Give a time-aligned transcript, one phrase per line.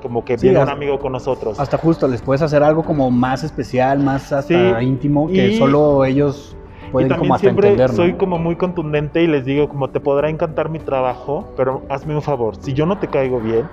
[0.00, 1.60] como que Sí, viene un hasta- amigo con nosotros.
[1.60, 5.58] Hasta justo les puedes hacer algo como más especial, más hasta Sí, íntimo, que y-
[5.58, 6.56] solo ellos
[6.94, 7.90] Y pueden también como hasta siempre entender.
[7.90, 7.96] ¿no?
[7.96, 12.14] soy como muy contundente y les digo como te podrá encantar mi trabajo, pero hazme
[12.14, 13.68] un favor, si yo no te caigo bien,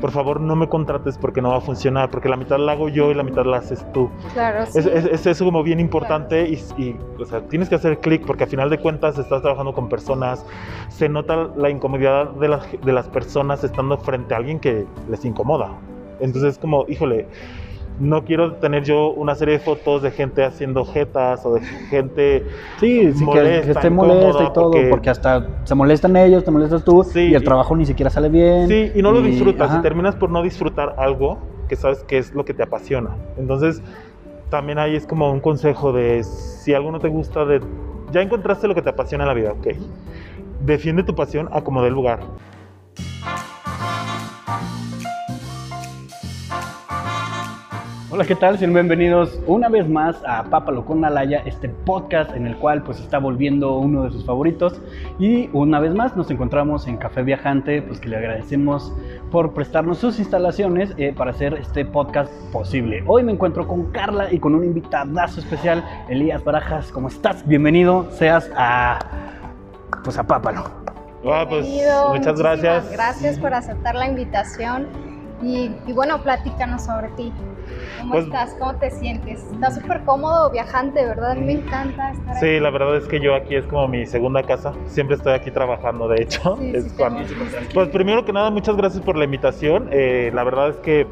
[0.00, 2.88] por favor no me contrates porque no va a funcionar, porque la mitad la hago
[2.88, 4.10] yo y la mitad la haces tú.
[4.32, 4.78] Claro, sí.
[4.80, 8.26] Es, es- es eso como bien importante y, y, o sea, tienes que hacer clic
[8.26, 10.44] porque a final de cuentas estás trabajando con personas,
[10.88, 15.24] se nota la incomodidad de las, de las personas estando frente a alguien que les
[15.24, 15.70] incomoda.
[16.20, 17.28] Entonces como, híjole,
[17.98, 22.44] no quiero tener yo una serie de fotos de gente haciendo jetas o de gente...
[22.80, 24.86] Sí, sí, que- que, molesta, esté molesta y todo, porque...
[24.90, 28.10] porque- hasta se molestan ellos, te molestas tú, Sí, y el y- trabajo ni siquiera
[28.10, 28.68] sale bien.
[28.68, 29.78] Sí, y no lo disfrutas ajá.
[29.78, 33.10] y terminas por no disfrutar algo que sabes que es lo que te apasiona.
[33.36, 33.80] Entonces,
[34.50, 37.60] también ahí es como un consejo de si algo no te gusta, de
[38.10, 39.68] ya encontraste lo que te apasiona en la vida, ok.
[40.60, 42.20] Defiende tu pasión a como dé lugar.
[48.14, 48.56] Hola, ¿qué tal?
[48.56, 53.00] Sean bienvenidos una vez más a Pápalo con Alaya, este podcast en el cual pues
[53.00, 54.80] está volviendo uno de sus favoritos
[55.18, 58.94] y una vez más nos encontramos en Café Viajante, pues que le agradecemos
[59.32, 63.02] por prestarnos sus instalaciones eh, para hacer este podcast posible.
[63.08, 66.92] Hoy me encuentro con Carla y con un invitadazo especial, Elías Barajas.
[66.92, 67.44] ¿Cómo estás?
[67.48, 69.00] Bienvenido seas a
[70.04, 70.62] pues a Pápalo.
[71.26, 72.92] Ah, pues Bienvenido, muchas gracias.
[72.92, 74.86] Gracias por aceptar la invitación.
[75.42, 77.32] Y, y bueno, platícanos sobre ti.
[78.00, 78.54] ¿Cómo Pues- estás?
[78.58, 79.44] ¿Cómo te sientes?
[79.52, 81.32] Estás súper cómodo, viajante, ¿verdad?
[81.32, 82.60] A mí me encanta estar Sí, aquí.
[82.60, 84.72] la verdad es que yo aquí es como mi segunda casa.
[84.86, 86.56] Siempre estoy aquí trabajando, de hecho.
[86.58, 87.24] Sí, Es cuando-.
[87.72, 89.88] Pues primero que nada, muchas gracias por la invitación.
[89.92, 91.06] Eh, la verdad es que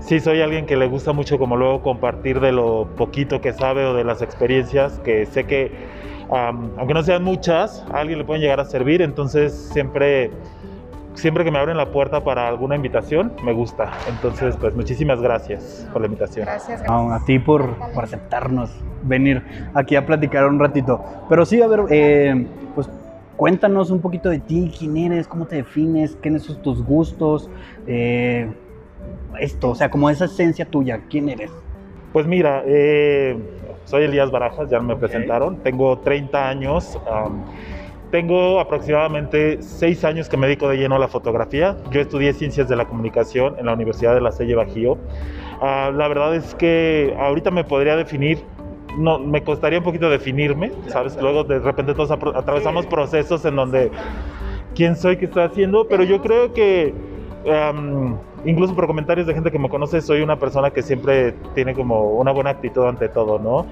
[0.00, 3.84] sí soy alguien que le gusta mucho como luego compartir de lo poquito que sabe
[3.84, 5.72] o de las experiencias que sé que,
[6.30, 9.02] aunque no sean muchas, a alguien le pueden llegar a servir.
[9.02, 10.30] Entonces siempre,
[11.18, 13.90] siempre que me abren la puerta para alguna invitación, me gusta.
[14.08, 16.46] Entonces, pues muchísimas gracias por la invitación.
[16.46, 18.70] Gracias, a ti por, por aceptarnos
[19.02, 19.42] venir
[19.74, 21.02] aquí a platicar un ratito.
[21.28, 22.88] Pero sí, a ver, eh, pues
[23.36, 27.50] cuéntanos un poquito de ti, quién eres, cómo te defines, quiénes son tus gustos,
[27.86, 28.48] eh,
[29.40, 31.50] esto, o sea, como esa esencia tuya, quién eres.
[32.12, 33.36] Pues mira, eh,
[33.84, 35.58] soy Elías Barajas, ya me presentaron.
[35.58, 36.98] Tengo 30 años.
[38.10, 41.76] Tengo aproximadamente 6 años que me dedico de lleno a la fotografía.
[41.90, 44.98] Yo estudié Ciencias de la Comunicación en la Universidad de La Salle Bajío.
[45.60, 48.38] Ah, la verdad es que ahorita me podría definir,
[48.96, 51.18] no, me costaría un poquito definirme, ¿sabes?
[51.20, 53.90] Luego de repente todos atravesamos procesos en donde
[54.74, 56.94] quién soy, qué estoy haciendo, pero yo creo que
[58.44, 62.12] incluso por comentarios de gente que me conoce, soy una persona que siempre tiene como
[62.12, 63.66] una buena actitud ante todo, ¿no?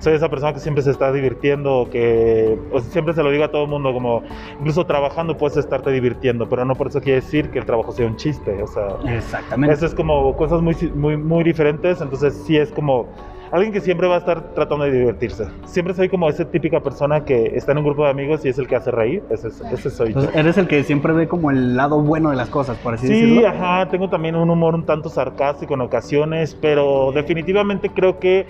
[0.00, 3.44] Soy esa persona que siempre se está divirtiendo, que o sea, siempre se lo digo
[3.44, 4.22] a todo el mundo, como
[4.58, 8.06] incluso trabajando puedes estarte divirtiendo, pero no por eso quiere decir que el trabajo sea
[8.06, 9.74] un chiste, o sea, Exactamente.
[9.74, 13.08] eso es como cosas muy, muy, muy diferentes, entonces sí es como
[13.52, 15.44] alguien que siempre va a estar tratando de divertirse.
[15.64, 18.58] Siempre soy como esa típica persona que está en un grupo de amigos y es
[18.58, 20.20] el que hace reír, ese, es- ese soy yo.
[20.34, 23.12] Eres el que siempre ve como el lado bueno de las cosas, por así Sí,
[23.14, 23.48] decirlo.
[23.48, 28.46] ajá, tengo también un humor un tanto sarcástico en ocasiones, pero definitivamente creo que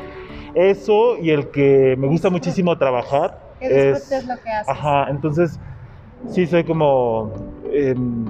[0.54, 3.98] eso y el que me gusta muchísimo trabajar Que es...
[4.08, 4.68] disfrutes lo que haces.
[4.68, 5.58] Ajá, entonces
[6.28, 7.32] sí soy como...
[7.72, 8.24] em,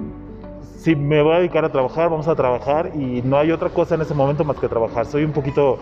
[0.77, 3.93] si me voy a dedicar a trabajar, vamos a trabajar y no hay otra cosa
[3.95, 5.05] en ese momento más que trabajar.
[5.05, 5.77] Soy un poquito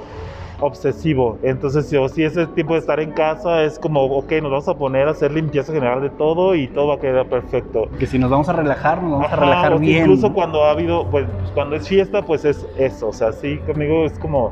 [0.61, 4.67] obsesivo, entonces si, si ese tiempo de estar en casa es como, ok, nos vamos
[4.67, 7.87] a poner a hacer limpieza general de todo y todo va a quedar perfecto.
[7.97, 10.01] Que si nos vamos a relajar, nos vamos Ajá, a relajar bien.
[10.01, 13.07] Incluso cuando ha habido, pues cuando es fiesta, pues es eso.
[13.09, 14.51] O sea, sí, conmigo es como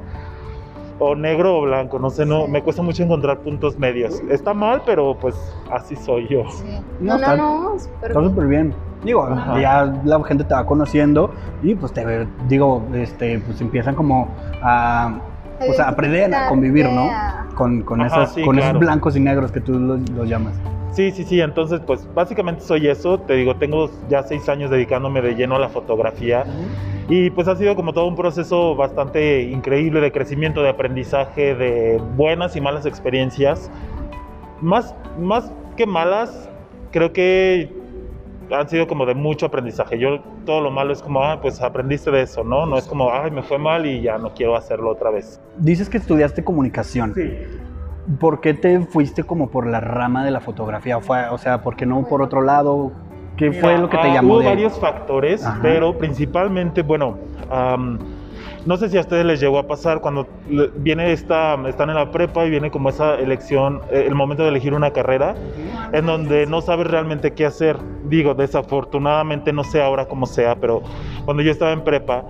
[0.99, 1.99] o negro o blanco.
[1.99, 4.19] No sé, no, me cuesta mucho encontrar puntos medios.
[4.29, 5.35] Está mal, pero pues
[5.71, 6.43] así soy yo.
[6.49, 6.63] Sí.
[6.99, 8.31] No, No, no, está- no, súper Está bien.
[8.31, 8.73] súper bien.
[9.03, 9.61] Digo, Ajá.
[9.61, 11.29] ya la gente te va conociendo
[11.61, 14.27] y pues te digo, este, pues empiezan como
[14.63, 15.19] a,
[15.59, 17.09] pues, a aprender a convivir, ¿no?
[17.55, 20.53] Con, con, Ajá, esas, sí, con esos blancos y negros que tú los, los llamas.
[20.91, 21.41] Sí, sí, sí.
[21.41, 23.19] Entonces, pues básicamente soy eso.
[23.19, 26.45] Te digo, tengo ya seis años dedicándome de lleno a la fotografía.
[27.09, 32.01] Y pues ha sido como todo un proceso bastante increíble de crecimiento, de aprendizaje, de
[32.15, 33.71] buenas y malas experiencias.
[34.59, 36.49] Más, más que malas,
[36.91, 37.71] creo que
[38.51, 39.99] han sido como de mucho aprendizaje.
[39.99, 42.65] Yo todo lo malo es como, ah, pues aprendiste de eso, ¿no?
[42.65, 45.41] No es como, ay, me fue mal y ya no quiero hacerlo otra vez.
[45.57, 47.13] Dices que estudiaste comunicación.
[47.13, 47.31] Sí.
[48.19, 50.99] ¿Por qué te fuiste como por la rama de la fotografía?
[51.01, 52.91] Fue, o sea, ¿por qué no por otro lado?
[53.35, 55.59] ¿Qué fue lo que te ah, llamó Hubo de varios factores, Ajá.
[55.61, 57.17] pero principalmente, bueno,
[57.51, 57.99] am,
[58.67, 60.27] no sé si a ustedes les llegó a pasar cuando
[60.75, 64.49] viene esta, están en la prepa y viene como esa elección, eh, el momento de
[64.49, 65.35] elegir una carrera,
[65.93, 67.77] en donde no sabes realmente qué hacer.
[68.03, 70.83] Digo, desafortunadamente no sé ahora cómo sea, pero
[71.23, 72.25] cuando yo estaba en prepa,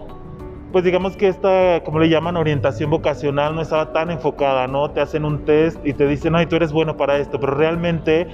[0.71, 4.91] pues digamos que esta, como le llaman, orientación vocacional no estaba tan enfocada, ¿no?
[4.91, 8.27] Te hacen un test y te dicen, ay, tú eres bueno para esto, pero realmente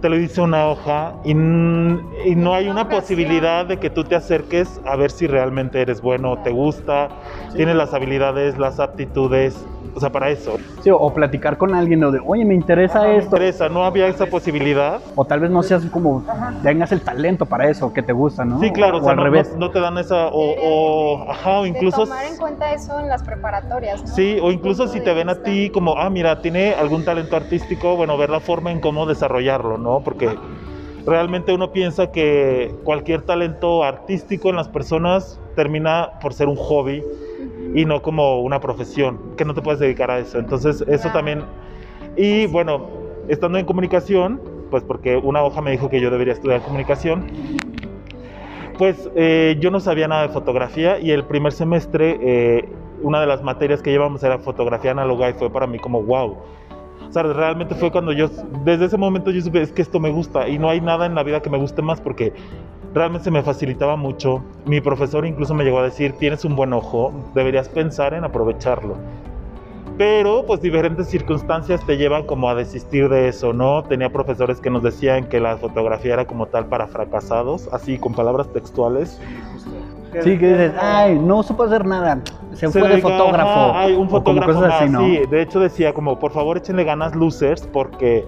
[0.00, 4.14] te lo dice una hoja y, y no hay una posibilidad de que tú te
[4.14, 7.08] acerques a ver si realmente eres bueno, te gusta,
[7.54, 10.56] tienes las habilidades, las aptitudes, o sea, para eso.
[10.82, 13.36] Sí, o platicar con alguien o de, oye, me interesa Me esto.
[13.36, 15.02] interesa, no había esa posibilidad.
[15.16, 16.24] O tal vez no seas como,
[16.62, 18.58] tengas el talento para eso, que te gusta, ¿no?
[18.60, 19.50] Sí, claro, o, o sea, al no, revés.
[19.52, 22.04] no- no te dan esa, o, o- ajá, o De incluso...
[22.04, 24.14] tomar en cuenta eso en las preparatorias, ¿no?
[24.14, 27.36] Sí, o incluso si de te ven a ti como, ah, mira, tiene algún talento
[27.36, 29.95] artístico, bueno, ver la forma en cómo desarrollarlo, ¿no?
[30.00, 30.30] Porque
[31.06, 37.02] realmente uno piensa que cualquier talento artístico en las personas termina por ser un hobby
[37.74, 40.38] y no como una profesión, que no te puedes dedicar a eso.
[40.38, 41.42] Entonces, eso también.
[42.16, 42.86] Y bueno,
[43.28, 44.40] estando en comunicación,
[44.70, 47.26] pues porque una hoja me dijo que yo debería estudiar comunicación,
[48.78, 52.68] pues eh, yo no sabía nada de fotografía y el primer semestre, eh,
[53.02, 56.36] una de las materias que llevamos era fotografía análoga y fue para mí como wow.
[57.08, 58.28] O sea, realmente fue cuando yo,
[58.64, 61.14] desde ese momento yo supe, es que esto me gusta y no hay nada en
[61.14, 62.32] la vida que me guste más porque
[62.94, 64.42] realmente se me facilitaba mucho.
[64.64, 68.96] Mi profesor incluso me llegó a decir, tienes un buen ojo, deberías pensar en aprovecharlo.
[69.98, 73.82] Pero pues diferentes circunstancias te llevan como a desistir de eso, ¿no?
[73.82, 78.12] Tenía profesores que nos decían que la fotografía era como tal para fracasados, así con
[78.12, 79.18] palabras textuales.
[79.56, 79.70] Sí,
[80.12, 82.20] que dices, ay, no supo hacer nada,
[82.54, 83.72] se, fue de fotógrafo.
[83.74, 85.00] hay un o como fotógrafo cosas más, así, ¿no?
[85.00, 85.20] sí.
[85.30, 88.24] De hecho decía como, por favor échenle ganas losers porque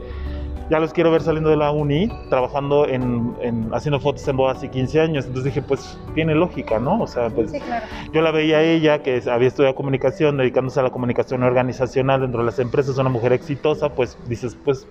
[0.71, 4.63] ya los quiero ver saliendo de la uni, trabajando en, en- haciendo fotos en bodas
[4.63, 5.25] y 15 años.
[5.25, 7.01] Entonces dije, pues tiene lógica, ¿no?
[7.01, 7.87] O sea, pues Sí, claro.
[8.13, 12.41] yo la veía a ella que había estudiado comunicación, dedicándose a la comunicación organizacional dentro
[12.41, 14.87] de las empresas, una mujer exitosa, pues dices, pues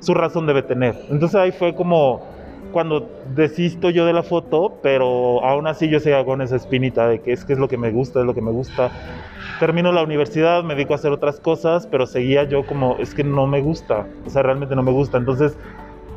[0.00, 0.96] su razón debe tener.
[1.10, 2.22] Entonces ahí fue como
[2.72, 7.20] cuando desisto yo de la foto, pero aún así yo seguía con esa espinita de
[7.20, 8.90] que es que es lo que me gusta, es lo que me gusta.
[9.58, 13.24] Termino la universidad, me dedico a hacer otras cosas, pero seguía yo como, es que
[13.24, 15.18] no me gusta, o sea, realmente no me gusta.
[15.18, 15.56] Entonces,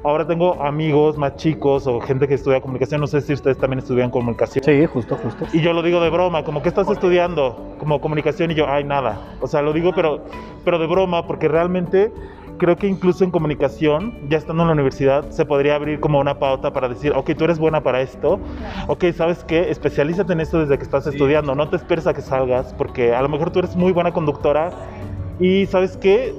[0.04, 3.80] ahora tengo amigos más chicos o gente que estudia comunicación, no sé si ustedes también
[3.80, 4.64] estudian comunicación.
[4.64, 5.46] Sí, justo, justo.
[5.54, 8.84] Y yo lo digo de broma, como que estás estudiando como comunicación y yo, ay,
[8.84, 9.20] nada.
[9.42, 10.24] O sea, lo digo pero,
[10.64, 12.12] pero de broma porque realmente
[12.62, 16.38] creo que incluso en comunicación, ya estando en la universidad, se podría abrir como una
[16.38, 18.40] pauta para decir, ok, tú eres buena para esto,
[18.86, 19.72] ok, ¿sabes qué?
[19.72, 23.22] Especialízate en esto desde que estás estudiando, no te esperes a que salgas porque a
[23.24, 24.70] lo mejor tú eres muy buena conductora
[25.40, 26.36] y ¿sabes qué?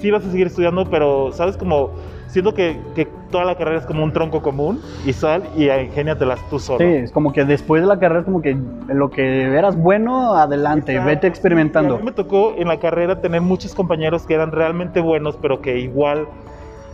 [0.00, 1.56] Sí vas a seguir estudiando, pero ¿sabes?
[1.56, 1.92] Como
[2.28, 6.40] siento que, que toda la carrera es como un tronco común y sal y ingéniatelas
[6.48, 6.78] tú solo.
[6.78, 8.56] Sí, es como que después de la carrera es como que
[8.88, 11.96] lo que eras bueno, adelante, Exacto, vete experimentando.
[11.96, 15.60] A mí me tocó en la carrera tener muchos compañeros que eran realmente buenos, pero
[15.60, 16.26] que igual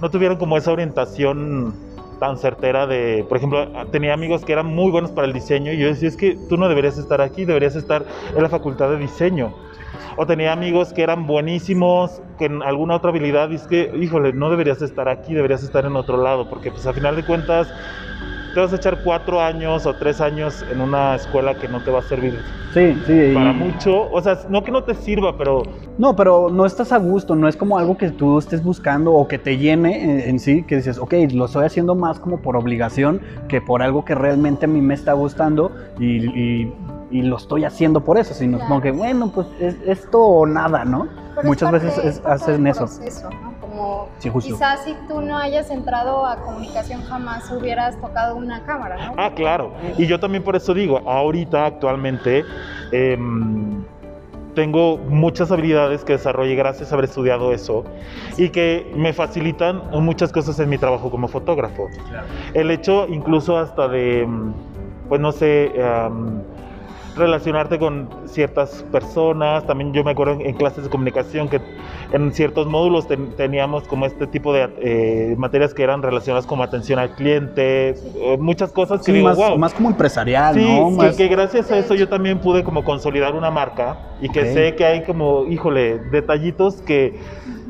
[0.01, 1.75] no tuvieron como esa orientación
[2.19, 5.79] tan certera de, por ejemplo, tenía amigos que eran muy buenos para el diseño y
[5.79, 8.99] yo decía, es que tú no deberías estar aquí, deberías estar en la facultad de
[8.99, 9.55] diseño.
[10.17, 14.33] O tenía amigos que eran buenísimos, que en alguna otra habilidad, y es que, híjole,
[14.33, 17.73] no deberías estar aquí, deberías estar en otro lado, porque pues a final de cuentas
[18.55, 21.91] te vas a echar cuatro años o tres años en una escuela que no te
[21.91, 22.41] va a servir
[22.71, 23.13] Sí, sí.
[23.13, 24.09] y- para mucho.
[24.11, 25.63] O sea, no que no te sirva, pero
[25.99, 29.29] No, pero no estás a gusto, no es como algo que tú estés buscando o
[29.29, 32.57] que te llene en, en sí, que dices, ok, lo estoy haciendo más como por
[32.57, 36.73] obligación que por algo que realmente a mí me está gustando y, y-
[37.11, 38.69] y lo estoy haciendo por eso, sino Claro.
[38.69, 41.07] como que, bueno, pues es esto o nada, ¿no?
[41.37, 42.81] Pero Muchas veces es- hacen eso.
[42.87, 43.54] proceso, ¿no?
[43.75, 44.55] Como Sí, justo.
[44.55, 49.15] quizás si tú no hayas entrado a comunicación jamás hubieras tocado una cámara, ¿no?
[49.17, 49.73] Ah, claro.
[49.99, 52.45] Y yo también por eso digo, ahorita actualmente
[52.93, 53.83] em,
[54.55, 57.85] tengo muchas habilidades que desarrollé gracias a haber estudiado eso
[58.37, 61.89] y que me facilitan muchas cosas en mi trabajo como fotógrafo.
[62.55, 64.53] El hecho incluso hasta de, em,
[65.09, 66.43] pues no sé, em,
[67.17, 69.67] relacionarte con ciertas personas.
[69.67, 71.61] También yo me acuerdo en, en clases de comunicación que
[72.13, 76.63] en ciertos módulos ten- teníamos como este tipo de eh, materias que eran relacionadas como
[76.63, 79.59] atención al cliente, eh, muchas cosas que Sí, digo, más, wow.
[79.59, 80.91] más como empresarial, Sí, ¿no?
[80.91, 84.53] sí, Más- que gracias a eso yo también pude como consolidar una marca y que
[84.53, 87.19] sé que hay como, híjole, detallitos que,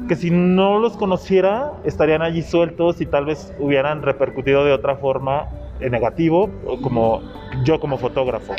[0.08, 4.96] que si no los conociera estarían allí sueltos y tal vez hubieran repercutido de otra
[4.96, 5.48] forma
[5.80, 6.50] en negativo,
[6.82, 7.20] como
[7.64, 8.54] yo como fotógrafo.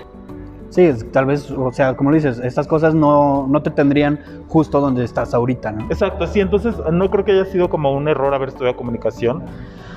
[0.76, 5.06] Sí, tal vez, o sea, como dices, estas cosas no, no te tendrían justo donde
[5.06, 5.86] estás ahorita, ¿no?
[5.86, 9.42] Exacto, sí, entonces no creo que haya sido como un error haber estudiado comunicación,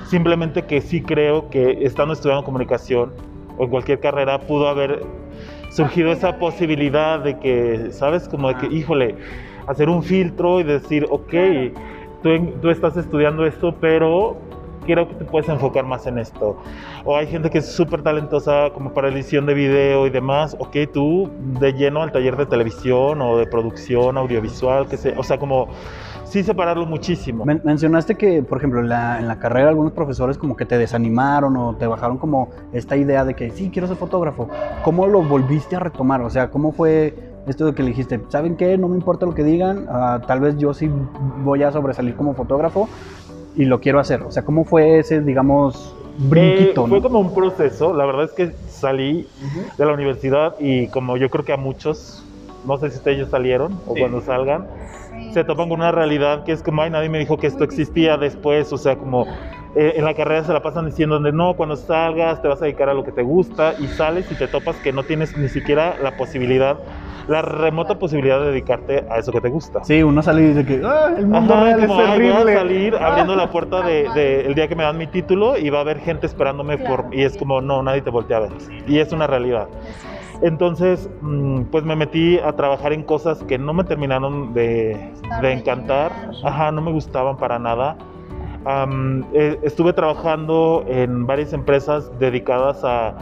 [0.05, 3.11] simplemente que sí creo que estando estudiando comunicación
[3.57, 5.03] o en cualquier carrera pudo haber
[5.69, 8.29] surgido esa posibilidad de que, ¿sabes?
[8.29, 9.17] Como de que, híjole,
[9.67, 11.33] hacer un filtro y decir, ok,
[12.23, 12.29] tú,
[12.61, 14.37] tú estás estudiando esto, pero
[14.93, 16.57] creo que te puedes enfocar más en esto.
[17.05, 20.75] O hay gente que es súper talentosa como para edición de video y demás, ok,
[20.91, 21.29] tú
[21.59, 25.67] de lleno al taller de televisión o de producción audiovisual, que sé, o sea, como
[26.23, 27.45] sí separarlo muchísimo.
[27.45, 31.55] Men- mencionaste que, por ejemplo, la, en la carrera algunos profesores como que te desanimaron
[31.57, 34.49] o te bajaron como esta idea de que sí, quiero ser fotógrafo.
[34.83, 36.21] ¿Cómo lo volviste a retomar?
[36.21, 37.13] O sea, ¿cómo fue
[37.47, 38.77] esto de que le dijiste, ¿saben qué?
[38.77, 40.89] No me importa lo que digan, ah, tal vez yo sí
[41.43, 42.89] voy a sobresalir como fotógrafo
[43.59, 44.21] y lo quiero hacer.
[44.23, 46.85] O sea, ¿cómo fue ese, digamos, brinquito?
[46.85, 47.03] Eh, fue ¿no?
[47.03, 49.27] como un proceso, la verdad es que salí
[49.77, 52.23] de la universidad y como yo creo que a muchos,
[52.65, 54.65] no sé si ustedes salieron o cuando salgan,
[55.11, 55.33] Sí.
[55.33, 58.15] se topan con una realidad que es como, ay, nadie me dijo que esto existía
[58.17, 59.27] después, o sea, como
[59.75, 62.65] eh, en la carrera se la pasan diciendo de no, cuando salgas te vas a
[62.65, 65.47] dedicar a lo que te gusta y sales y te topas que no tienes ni
[65.47, 66.79] siquiera la posibilidad,
[67.27, 69.83] la remota posibilidad de dedicarte a eso que te gusta.
[69.83, 72.51] Sí, uno sale y dice que "Ah, el mundo Ajá, real es como, voy terrible.
[72.53, 74.15] a salir abriendo la puerta de, Ajá.
[74.15, 77.03] de el día que me dan mi título y va a haber gente esperándome Claro.
[77.05, 78.51] por y es como no nadie te voltea a ver
[78.87, 80.39] y es una realidad es.
[80.41, 85.13] entonces mm, pues me metí a trabajar en cosas que no me terminaron de, de
[85.41, 86.11] de encantar
[86.43, 87.97] ajá no me gustaban para nada
[89.33, 93.15] Eh, estuve trabajando en varias empresas dedicadas a,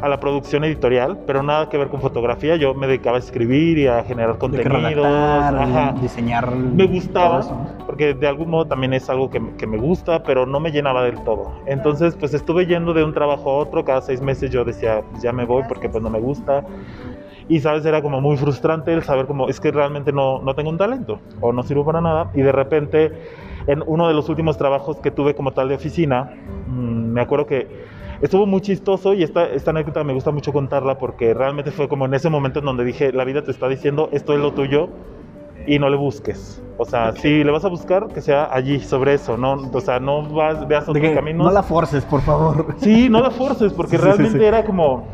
[0.00, 2.56] a la producción editorial, pero nada que ver con fotografía.
[2.56, 4.72] Yo me dedicaba a escribir y a generar contenidos.
[5.04, 5.94] redactar, ajá.
[6.00, 6.50] diseñar.
[6.54, 7.40] Me gustaba,
[7.86, 10.70] porque de algún modo también es algo que, me- que me gusta, pero no me
[10.70, 11.52] llenaba del todo.
[11.66, 15.22] Entonces, pues estuve yendo de un trabajo a otro, cada seis meses yo decía, "Pues,
[15.22, 16.64] ya me voy porque pues no me gusta.
[17.48, 20.70] Y sabes, era como muy frustrante el saber como, es que realmente no, no tengo
[20.70, 22.30] un talento o no sirvo para nada.
[22.34, 23.12] Y de repente,
[23.66, 26.30] en uno de los últimos trabajos que tuve como tal de oficina,
[26.66, 27.66] mm, me acuerdo que
[28.20, 32.06] estuvo muy chistoso y esta, esta anécdota me gusta mucho contarla porque realmente fue como
[32.06, 34.88] en ese momento en donde dije, la vida te está diciendo, esto es lo tuyo
[35.66, 36.62] y no le busques.
[36.78, 40.00] O sea, si le vas a buscar, que sea allí, sobre eso, no, o sea,
[40.00, 41.46] no vas, veas otros que caminos.
[41.46, 42.74] no la forces, por favor.
[42.78, 44.44] Sí, no la forces, porque Sí, realmente sí.
[44.44, 45.06] era como,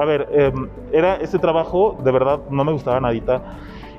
[0.00, 3.42] a ver, em, era ese trabajo, de verdad, no me gustaba nadita.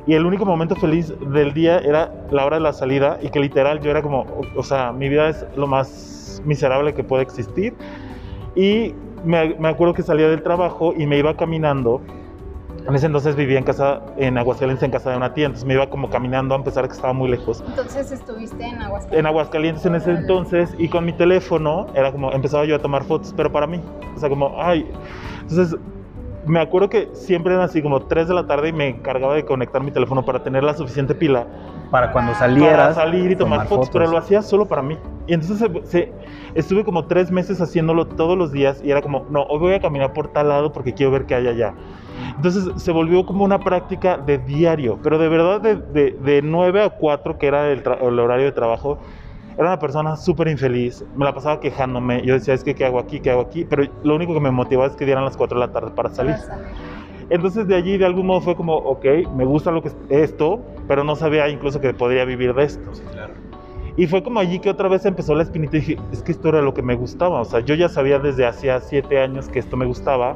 [0.06, 3.40] Y el único momento feliz del día era la hora de la salida y que
[3.40, 7.24] literal yo era como, o, o sea, mi vida es lo más miserable que puede
[7.24, 7.74] existir.
[8.56, 8.94] Y
[9.24, 12.02] me, me acuerdo que salía del trabajo y me iba caminando.
[12.86, 15.74] En ese entonces vivía en casa, en Aguascalientes, en casa de una tía, entonces me
[15.74, 19.20] iba como caminando a pesar de que estaba muy lejos Entonces estuviste en Aguascalientes.
[19.20, 23.06] en Aguascalientes en ese entonces y con mi teléfono era como empezaba yo a tomar
[23.06, 23.80] fotos, pero para mí,
[24.14, 24.86] o sea, como, ay,
[25.44, 25.80] entonces
[26.46, 29.46] me acuerdo que siempre eran así como 3 de la tarde y me encargaba de
[29.46, 31.48] conectar mi teléfono para tener la suficiente pila
[31.90, 32.96] Para cuando para salieras.
[32.96, 34.98] salir y tomar, fotos, pero lo hacía solo para mí.
[35.28, 36.14] Y entonces se- se-
[36.54, 39.80] estuve como tres meses haciéndolo todos los días y era como, no, hoy voy a
[39.80, 41.74] caminar por tal lado porque quiero ver qué hay allá.
[42.36, 46.82] Entonces se volvió como una práctica de diario, pero de verdad de, de, de 9
[46.84, 47.84] a 4, que era el
[48.20, 49.00] horario de trabajo,
[49.58, 53.00] era una persona súper infeliz, me la pasaba quejándome, yo decía, es que qué hago
[53.00, 55.60] aquí, qué hago aquí, pero lo único que me motivaba es que dieran las 4
[55.60, 56.36] de la tarde para salir.
[57.30, 59.06] Entonces de allí de algún modo fue como, ok,
[59.36, 62.92] me gusta lo que es esto, pero no sabía incluso que podría vivir de esto.
[63.96, 66.50] Y fue como allí que otra vez empezó la espinita y dije, es que esto
[66.50, 67.42] era lo que me gustaba.
[67.42, 70.36] O sea, yo ya sabía desde hacía siete años que esto me gustaba,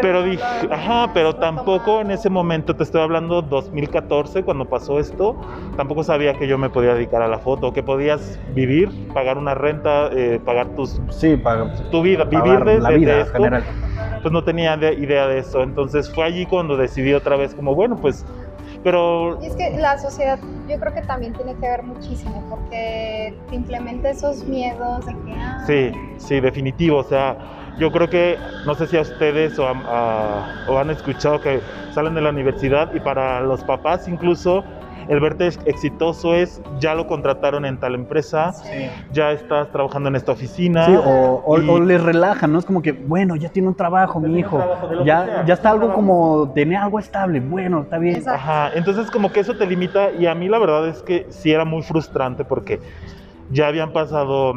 [0.00, 5.36] pero dije, ajá, pero tampoco en ese momento, te estoy hablando 2014, cuando pasó esto,
[5.76, 9.54] tampoco sabía que yo me podía dedicar a la foto, que podías vivir, pagar una
[9.54, 13.20] renta, eh, pagar tus, Sí, para tu vida, vivir de, la de- de vida en
[13.20, 13.64] esto general.
[14.22, 15.62] pues no tenía de- idea de eso.
[15.62, 18.24] Entonces fue allí cuando decidí otra vez como, bueno, pues,
[18.82, 20.38] pero Y es que la sociedad
[20.68, 25.32] yo creo que también tiene que ver muchísimo porque te implementa esos miedos de que...
[25.38, 26.98] ah, sí, sí, definitivo.
[26.98, 27.36] O sea,
[27.78, 31.60] yo creo que, no sé si a ustedes o, a- a- o han escuchado que
[31.90, 34.64] salen de la universidad y para los papás incluso
[35.08, 38.88] el verte ex- exitoso es, ya lo contrataron en tal empresa, sí.
[39.12, 40.84] ya estás trabajando en esta oficina.
[40.84, 42.58] Sí, o, o- y- o les relajan, ¿no?
[42.58, 44.56] Es como que, bueno, ya tiene un trabajo, mi hijo.
[44.56, 46.00] trabajo, Ya, sea, ya está algo trabajo.
[46.00, 47.38] como, tiene algo estable.
[47.38, 48.16] Bueno, está bien.
[48.16, 48.40] Exacto.
[48.40, 51.52] Ajá, entonces como que eso te limita y a mí la verdad es que sí
[51.52, 52.80] era muy frustrante porque
[53.48, 54.54] ya habían pasado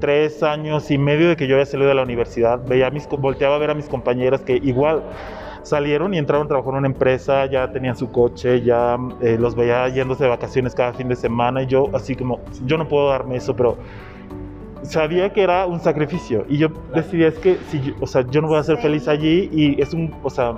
[0.00, 3.08] tres años y medio de que yo había salido de la universidad, veía a mis,
[3.08, 5.02] volteaba a ver a mis compañeras que igual
[5.62, 9.56] salieron y entraron a trabajar en una empresa, ya tenían su coche, ya eh, los
[9.56, 13.08] veía yéndose de vacaciones cada fin de semana y yo así como, yo no puedo
[13.08, 13.76] darme eso, pero
[14.82, 18.40] sabía que era un sacrificio y yo decidí es que si yo- o sea, yo
[18.40, 20.54] no voy a ser feliz allí y es un, o sea,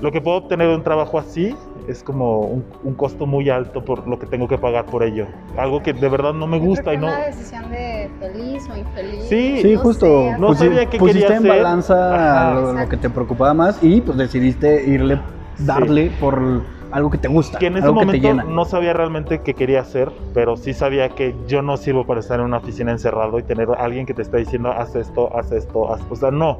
[0.00, 3.84] lo que puedo obtener de un trabajo así es como un, un costo muy alto
[3.84, 5.26] por lo que tengo que pagar por ello.
[5.56, 7.08] Algo que de verdad no me gusta y no...
[7.08, 9.24] una decisión de feliz o infeliz.
[9.28, 10.06] Sí, Sí, no justo.
[10.06, 11.48] sé, No pusi- sabía qué pusiste quería en hacer.
[11.50, 15.20] balanza lo que te preocupaba más y pues decidiste irle,
[15.58, 18.44] darle por, algo que te gusta, que en ese algo que te momento llena.
[18.44, 22.38] no sabía realmente qué quería hacer, pero sí sabía que yo no sirvo para estar
[22.40, 25.52] en una oficina encerrado y tener a alguien que te está diciendo haz esto, haz
[25.52, 26.00] esto, haz...
[26.10, 26.58] o sea, no,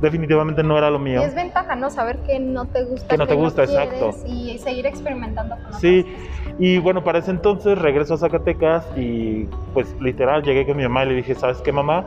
[0.00, 1.22] definitivamente no era lo Y mío.
[1.22, 1.90] es ventaja, ¿no?
[1.90, 3.08] Saber que no te gusta.
[3.08, 4.26] Que no te gusta, quieres exacto.
[4.26, 6.54] Y seguir experimentando con Sí, cosas.
[6.58, 11.04] y bueno, para ese entonces regreso a Zacatecas y pues literal llegué con mi mamá
[11.04, 12.04] y le dije, ¿sabes qué mamá?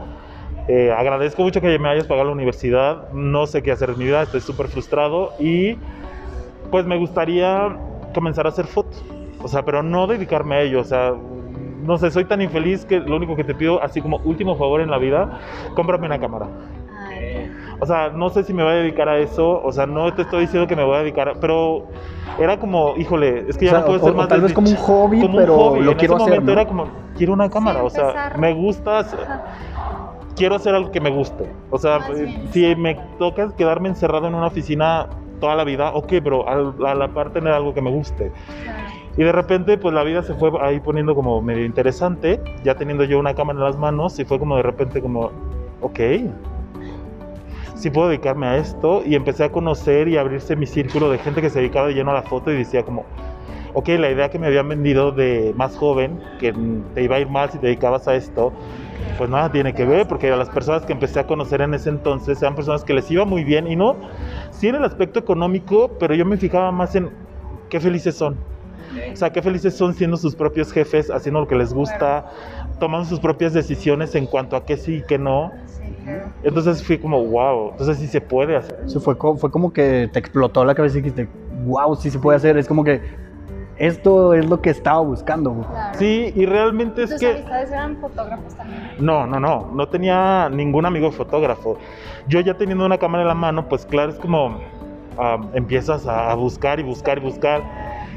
[0.68, 4.06] Eh, agradezco mucho que me hayas pagado la universidad, no sé qué hacer en mi
[4.06, 5.78] vida, estoy súper frustrado y
[6.74, 7.78] pues me gustaría
[8.16, 9.06] comenzar a hacer fotos,
[9.44, 11.14] o sea, pero no dedicarme a ello, o sea,
[11.84, 14.82] no sé, soy tan infeliz que lo único que te pido, así como último favor
[14.82, 15.40] en la vida,
[15.76, 16.48] cómprame una cámara.
[17.80, 20.24] O sea, no sé si me voy a dedicar a eso, o sea, no te
[20.24, 21.86] estoy diciendo que me voy a dedicar, a- pero
[22.40, 24.42] era como, híjole, es que ya O sea, no puedo o- ser o más tal
[24.42, 25.82] vez como un hobby, como un pero hobby.
[25.82, 26.60] lo en quiero ese hacer, momento ¿no?
[26.60, 29.44] era como, quiero una cámara, o sea, me gusta, ajá.
[30.36, 31.54] quiero hacer algo que me guste.
[31.70, 35.08] O sea, eh, si me toca quedarme encerrado en una oficina
[35.44, 38.32] toda la vida, ok, pero al- a, la par tener algo que me guste.
[39.18, 43.04] Y de repente, pues la vida se fue ahí poniendo como medio interesante, ya teniendo
[43.04, 45.32] yo una cámara en las manos, y fue como de repente como,
[45.82, 46.00] ok,
[47.76, 51.42] sí puedo dedicarme a esto, y empecé a conocer y abrirse mi círculo de gente
[51.42, 53.06] que se dedicaba de lleno a la foto y decía como,
[53.74, 56.54] ok, la idea que me habían vendido de más joven, que
[56.94, 58.54] te iba a ir mal si te dedicabas a esto,
[59.18, 61.90] pues nada tiene que ver, porque a las personas que empecé a conocer en ese
[61.90, 63.98] entonces eran personas que les iba muy bien, y no,
[64.54, 67.10] sí en el aspecto económico, pero yo me fijaba más en
[67.70, 68.38] qué felices son.
[69.12, 72.26] O sea, qué felices son siendo sus propios jefes, haciendo lo que les gusta,
[72.80, 75.52] tomando sus propias decisiones en cuanto a qué sí y qué no.
[75.66, 75.82] Sí.
[76.44, 78.80] Entonces fui como, wow, entonces sí se puede hacer.
[78.86, 81.28] Eso fue, fue como que te explotó la cabeza y dijiste,
[81.66, 82.58] wow, sí se puede hacer.
[82.58, 83.02] Es como que
[83.78, 85.54] esto es lo que estaba buscando.
[85.54, 85.98] Claro.
[85.98, 87.32] Sí, y realmente es ¿Tus que...
[87.32, 88.82] amistades eran fotógrafos también?
[89.00, 91.78] No, no, no, no tenía ningún amigo fotógrafo.
[92.28, 94.60] Yo ya teniendo una cámara en la mano, pues claro, es como
[95.18, 97.62] ah, empiezas a buscar y buscar y buscar.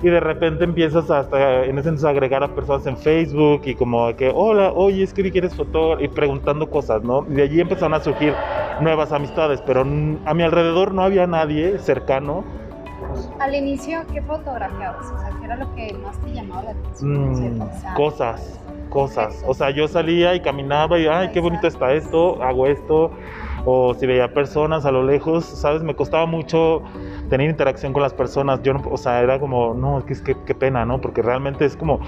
[0.03, 3.75] Y de repente empiezas hasta en ese entonces a agregar a personas en Facebook y
[3.75, 7.25] como que, hola, oye, es que eres fotógrafo y preguntando cosas, ¿no?
[7.31, 8.35] Y de allí empezaron a surgir
[8.81, 12.45] nuevas amistades, pero a mi alrededor no había nadie cercano.
[13.39, 15.07] Al inicio, ¿qué fotografiabas?
[15.13, 17.31] O sea, ¿qué era lo que más te llamaba la atención?
[17.31, 18.61] Mm, Sí, o sea, cosas,
[18.91, 19.45] cosas.
[19.47, 23.11] O sea, yo salía y caminaba y, ay, qué bonito está esto, hago esto.
[23.65, 25.83] O si veía personas a lo lejos, ¿sabes?
[25.83, 26.83] Me costaba mucho
[27.29, 28.63] tener interacción con las personas.
[28.63, 31.01] Yo no, o sea, era como, no, es que qué pena, ¿no?
[31.01, 31.99] Porque realmente es como,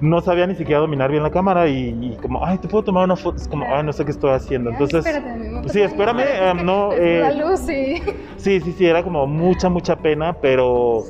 [0.00, 3.04] no sabía ni siquiera dominar bien la cámara y, y como, ay, te puedo tomar
[3.04, 3.38] una foto.
[3.38, 4.70] Es como, ay, no sé qué estoy haciendo.
[4.70, 8.02] ay, Entonces, espérate, a mí me sí, espérame, que no, eh, La luz, sí.
[8.36, 11.04] Sí, sí, sí, era como mucha, mucha pena, pero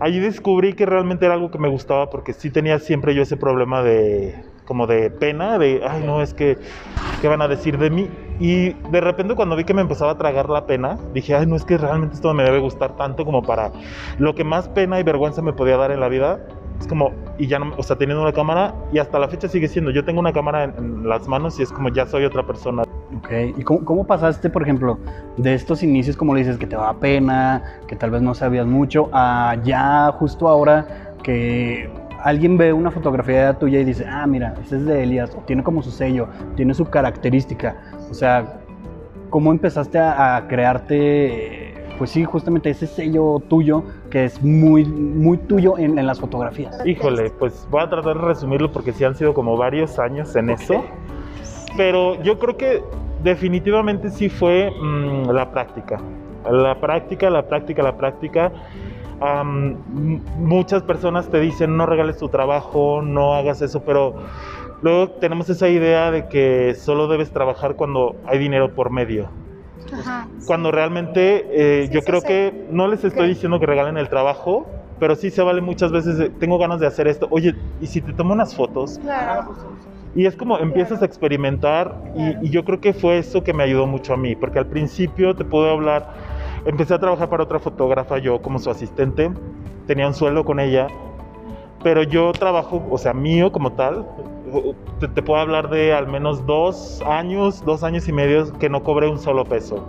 [0.00, 3.36] allí descubrí que realmente era algo que me gustaba porque sí tenía siempre yo ese
[3.36, 6.56] problema de como de pena, de, ay, no, es que,
[7.20, 8.08] ¿qué van a decir de mí?
[8.40, 11.56] Y de repente cuando vi que me empezaba a tragar la pena, dije, ay, no,
[11.56, 13.70] es que realmente esto me debe gustar tanto como para
[14.18, 16.40] lo que más pena y vergüenza me podía dar en la vida.
[16.82, 19.68] Es como, y ya no, o sea, teniendo una cámara, y hasta la fecha sigue
[19.68, 22.82] siendo, yo tengo una cámara en, las manos y es como ya soy otra persona.
[23.16, 24.98] Ok, ¿y cómo, pasaste, por ejemplo,
[25.36, 28.66] de estos inicios, como le dices, que te daba pena, que tal vez no sabías
[28.66, 31.88] mucho, a ya justo ahora que
[32.20, 35.62] alguien ve una fotografía tuya y dice, ah, mira, ese es de Elías, o tiene
[35.62, 37.76] como su sello, tiene su característica.
[38.10, 38.58] O sea,
[39.30, 41.61] ¿cómo empezaste a, crearte,
[41.98, 46.84] pues sí, justamente ese sello tuyo que es muy, muy tuyo en, en las fotografías?
[46.86, 50.50] Híjole, pues voy a tratar de resumirlo porque sí han sido como varios años en
[50.50, 50.84] eso.
[51.76, 52.82] Pero yo creo que
[53.22, 56.00] definitivamente sí fue mm, la práctica.
[56.50, 58.52] La práctica, la práctica, la práctica.
[60.36, 64.16] Muchas personas te dicen no regales tu trabajo, no hagas eso, pero
[64.82, 69.28] luego tenemos esa idea de que solo debes trabajar cuando hay dinero por medio.
[69.92, 70.28] Ajá.
[70.46, 72.26] Cuando realmente eh, Sí, yo sí, creo sí.
[72.26, 74.66] que no les estoy diciendo que regalen el trabajo,
[74.98, 78.00] pero sí se vale muchas veces, de, tengo ganas de hacer esto, oye, ¿y si
[78.00, 78.98] te tomo unas fotos?
[79.00, 79.52] Claro.
[80.14, 81.04] Y es como empiezas Claro.
[81.04, 82.38] a experimentar Claro.
[82.42, 84.66] y, y yo creo que fue eso que me ayudó mucho a mí, porque al
[84.66, 86.08] principio te puedo hablar,
[86.64, 89.30] empecé a trabajar para otra fotógrafa yo como su asistente,
[89.86, 90.86] tenía un sueldo con ella,
[91.82, 94.06] pero yo trabajo, o sea, mío como tal,
[95.00, 98.82] te, te puedo hablar de al menos dos años, dos años y medio que no
[98.82, 99.88] cobré un solo peso,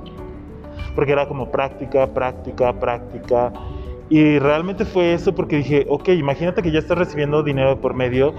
[0.95, 3.51] porque era como práctica, práctica, práctica.
[4.09, 8.33] Y realmente fue eso porque dije, ok, imagínate que ya estás recibiendo dinero por medio.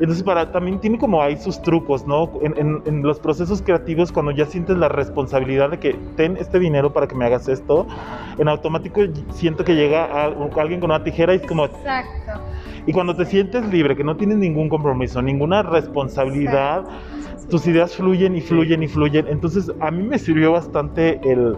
[0.00, 2.30] Entonces, para, también tiene como ahí sus trucos, ¿no?
[2.42, 6.58] En, en- en los procesos creativos, cuando ya sientes la responsabilidad de que ten este
[6.58, 7.86] dinero para que me hagas esto,
[8.38, 12.40] en automático siento que llega a- alguien con una tijera y es como, Exacto.
[12.86, 17.48] y cuando te sientes libre, que no tienes ningún compromiso, ninguna responsabilidad, Exacto.
[17.50, 19.26] tus ideas fluyen y fluyen y fluyen.
[19.28, 21.56] Entonces, a mí me sirvió bastante el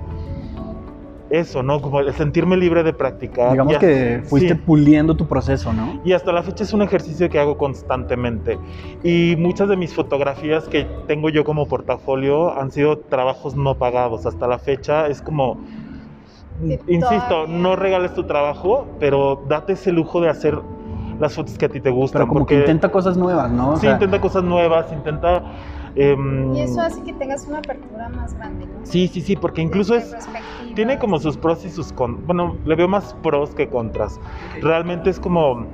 [1.30, 1.80] eso, ¿no?
[1.80, 3.52] Como el sentirme libre de practicar.
[3.52, 4.60] Digamos que fuiste sí.
[4.66, 6.00] puliendo tu proceso, ¿no?
[6.04, 8.58] Y hasta la fecha es un ejercicio que hago constantemente.
[9.02, 14.26] Y muchas de mis fotografías que tengo yo como portafolio han sido trabajos no pagados.
[14.26, 15.64] Hasta la fecha es como,
[16.66, 17.56] Sí, insisto, todavía.
[17.58, 20.58] no regales tu trabajo, pero date ese lujo de hacer
[21.20, 22.22] las fotos que a ti te gustan.
[22.22, 23.70] Pero como que porque intenta cosas nuevas, ¿no?
[23.70, 25.44] O sí, sea, intenta cosas nuevas, intenta...
[25.94, 28.72] em, Y eso hace que tengas una apertura más grande, ¿no?
[28.84, 30.16] Sí, sí, sí, porque incluso es...
[30.74, 32.26] Tiene como sus pros y sus contras.
[32.26, 34.20] Bueno, le veo más pros que contras.
[34.62, 35.66] Realmente es como.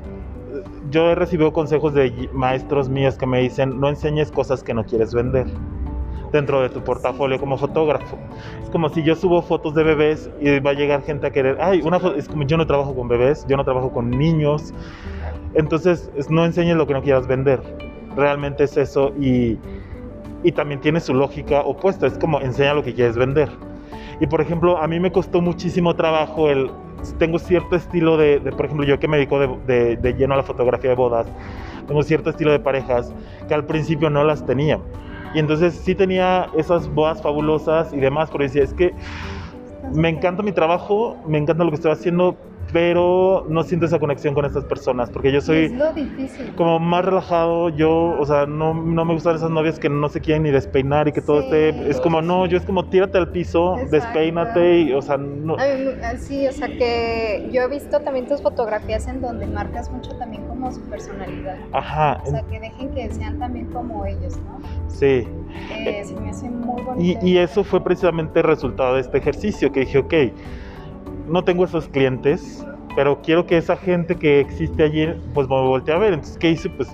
[0.91, 4.85] Yo he recibido consejos de maestros míos que me dicen: no enseñes cosas que no
[4.85, 5.47] quieres vender
[6.33, 8.17] dentro de tu portafolio como fotógrafo.
[8.63, 11.59] Es como si yo subo fotos de bebés y va a llegar gente a querer.
[11.61, 12.17] Ay, una foto.
[12.17, 14.73] Es como yo no trabajo con bebés, yo no trabajo con niños.
[15.57, 17.61] Entonces, es- no enseñes lo que no quieras vender.
[18.17, 19.59] Realmente es eso y,
[20.43, 22.07] y también tiene su lógica opuesta.
[22.07, 23.49] Es como enseña lo que quieres vender.
[24.21, 26.71] Y por ejemplo, a mí me costó muchísimo trabajo el...
[27.19, 30.35] Tengo cierto estilo de, de, por ejemplo, yo que me dedico de, de- de lleno
[30.35, 31.27] a la fotografía de bodas,
[31.87, 33.13] tengo cierto estilo de parejas
[33.47, 34.81] que al principio no las tenía.
[35.35, 38.93] Y entonces sí tenía esas bodas fabulosas y demás, pero decía, es que
[39.93, 42.37] me encanta mi trabajo, me encanta lo que estoy haciendo,
[42.77, 46.55] pero no siento esa conexión con estas personas, porque yo Y es soy lo difícil.
[46.57, 50.21] como más relajado, yo, o sea, no, no me gustan esas novias que no se
[50.21, 51.47] quieren ni despeinar y que todo Sí.
[51.55, 53.97] esté, es como, no, yo es como tírate al piso, Exacto.
[53.97, 57.99] despeínate y, o sea, no, A mí, me- sí, o sea que yo he visto
[58.01, 61.57] también tus fotografías en donde marcas mucho también como su personalidad.
[61.73, 64.59] ajá, O sea, que dejen que sean también como ellos, ¿no?
[64.89, 65.27] sí.
[65.87, 67.21] Eh, se me hace muy Y, bonito.
[67.27, 70.15] y eso fue precisamente el resultado de este ejercicio, que dije, ok,
[71.27, 75.95] no tengo esos clientes, pero quiero que esa gente que existe allí, pues me voltee
[75.95, 76.15] a ver.
[76.15, 76.71] Entonces, ¿qué hice?
[76.71, 76.89] Pues,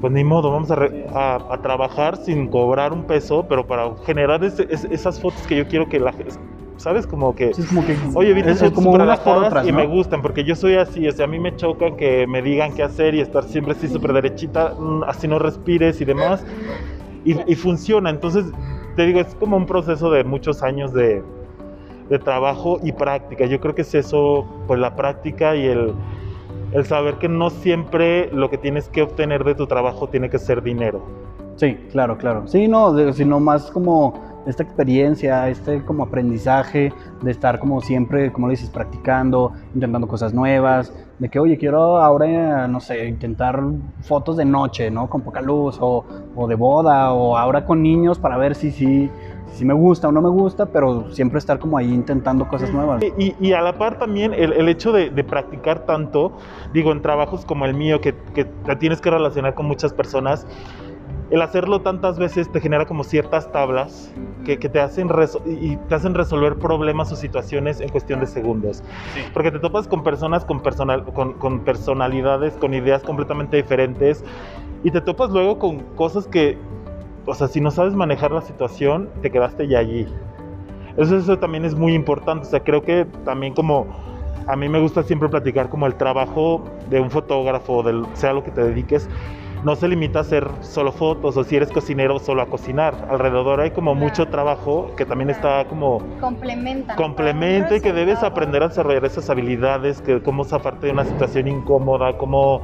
[0.00, 3.94] pues ni modo, vamos a, re- a- a trabajar sin cobrar un peso, pero para
[4.04, 6.32] generar es- esas fotos que yo quiero que la gente,
[6.76, 7.06] ¿sabes?
[7.06, 7.54] Como que...
[7.54, 7.96] sí, es como que.
[8.14, 9.78] Oye, vi fotos como unas por otras, y ¿no?
[9.78, 12.72] me gustan, porque yo soy así, o sea, a mí me chocan que me digan
[12.74, 16.44] qué hacer y estar siempre así súper derechita, mm, así no respires y demás,
[17.24, 18.10] y, y funciona.
[18.10, 18.44] Entonces,
[18.96, 21.22] te digo, es como un proceso de muchos años de,
[22.12, 23.46] de trabajo y práctica.
[23.46, 25.94] Yo creo que es eso, pues la práctica y el,
[26.72, 30.38] el saber que no siempre lo que tienes que obtener de tu trabajo tiene que
[30.38, 31.00] ser dinero.
[31.56, 32.46] Sí, claro, claro.
[32.46, 34.12] Sí, no, sino más como
[34.46, 40.34] esta experiencia, este como aprendizaje de estar como siempre, como lo dices, practicando, intentando cosas
[40.34, 43.62] nuevas, de que, oye, quiero ahora, no sé, intentar
[44.02, 45.08] fotos de noche, ¿no?
[45.08, 46.04] Con poca luz, o,
[46.36, 49.10] o de boda, o ahora con niños para ver si sí
[49.52, 53.02] si, me gusta o no me gusta, pero siempre estar como ahí intentando cosas nuevas.
[53.18, 56.32] Y, y a la par también el, el hecho de, de practicar tanto,
[56.72, 60.46] digo, en trabajos como el mío, que, que te tienes que relacionar con muchas personas,
[61.32, 64.12] el hacerlo tantas veces te genera como ciertas tablas
[64.44, 65.08] que, que te hacen
[65.46, 68.84] y te hacen resolver problemas o situaciones en cuestión de segundos.
[69.32, 74.22] Porque te topas con personas con, personal, con, con personalidades, con ideas completamente diferentes
[74.84, 76.58] y te topas luego con cosas que,
[77.26, 80.06] o sea, si no sabes manejar la situación, te quedaste ya allí.
[80.96, 82.46] Eso, eso también es muy importante.
[82.46, 83.86] O sea, creo que también como
[84.46, 88.42] a mí me gusta siempre platicar como el trabajo de un fotógrafo, del, sea lo
[88.42, 89.08] que te dediques,
[89.64, 93.06] no se limita a hacer solo fotos o si eres cocinero solo a cocinar.
[93.08, 94.04] Alrededor hay como Claro.
[94.04, 96.96] mucho trabajo que también está como complementa.
[96.96, 101.46] complementa y que debes aprender a desarrollar esas habilidades, que cómo zafarte de una situación
[101.46, 102.62] incómoda, cómo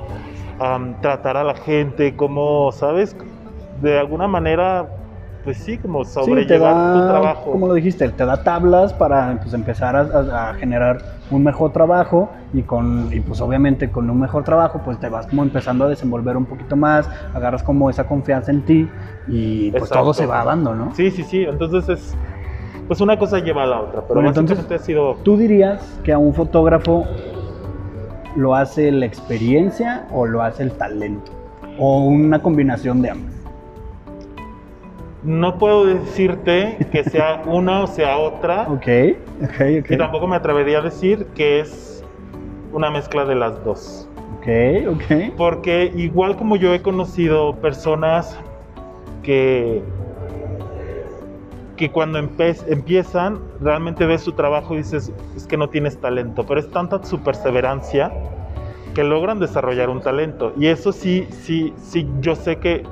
[1.01, 3.17] tratar a la gente, cómo, ¿sabes?
[3.81, 4.89] De alguna manera,
[5.45, 7.53] pues sí, como Sí, sobrellevar tu da, trabajo.
[7.53, 10.99] como lo dijiste, te da tablas para pues, empezar a, generar
[11.31, 15.27] un mejor trabajo y con y pues obviamente con un mejor trabajo pues te vas
[15.27, 18.89] como empezando a desenvolver un poquito más, agarras como esa confianza en ti
[19.27, 20.05] y pues Exacto.
[20.05, 20.95] todo se va dando, ¿no?
[20.95, 21.45] Sí, sí, sí.
[21.45, 22.17] Entonces es.
[22.87, 24.01] Pues una cosa lleva a la otra.
[24.09, 25.17] Pero Bueno, entonces- ha sido.
[25.23, 27.07] ¿Tú dirías que a un fotógrafo
[28.35, 31.31] lo hace la experiencia o lo hace el talento?
[31.79, 33.38] O una combinación de ambas.
[35.23, 38.63] No puedo decirte que sea una o sea otra.
[38.63, 38.87] Ok,
[39.43, 39.91] ok, ok.
[39.91, 42.05] Y tampoco me atrevería a decir que es
[42.73, 44.09] una mezcla de las dos.
[44.39, 44.47] Ok,
[44.89, 45.35] ok.
[45.37, 48.39] Porque igual como yo he conocido personas
[49.23, 49.83] que,
[51.77, 56.61] que cuando empiezan realmente ves su trabajo y dices, es que no tienes talento, pero
[56.61, 58.13] es tanta su perseverancia
[58.95, 60.53] que logran desarrollar un talento.
[60.57, 62.85] Y eso sí, sí, sí, yo sé que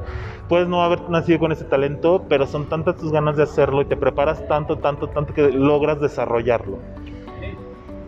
[0.49, 3.87] puedes no haber nacido con ese talento, pero son tantas tus ganas de hacerlo y
[3.87, 6.79] te preparas tanto, tanto, tanto que logras desarrollarlo.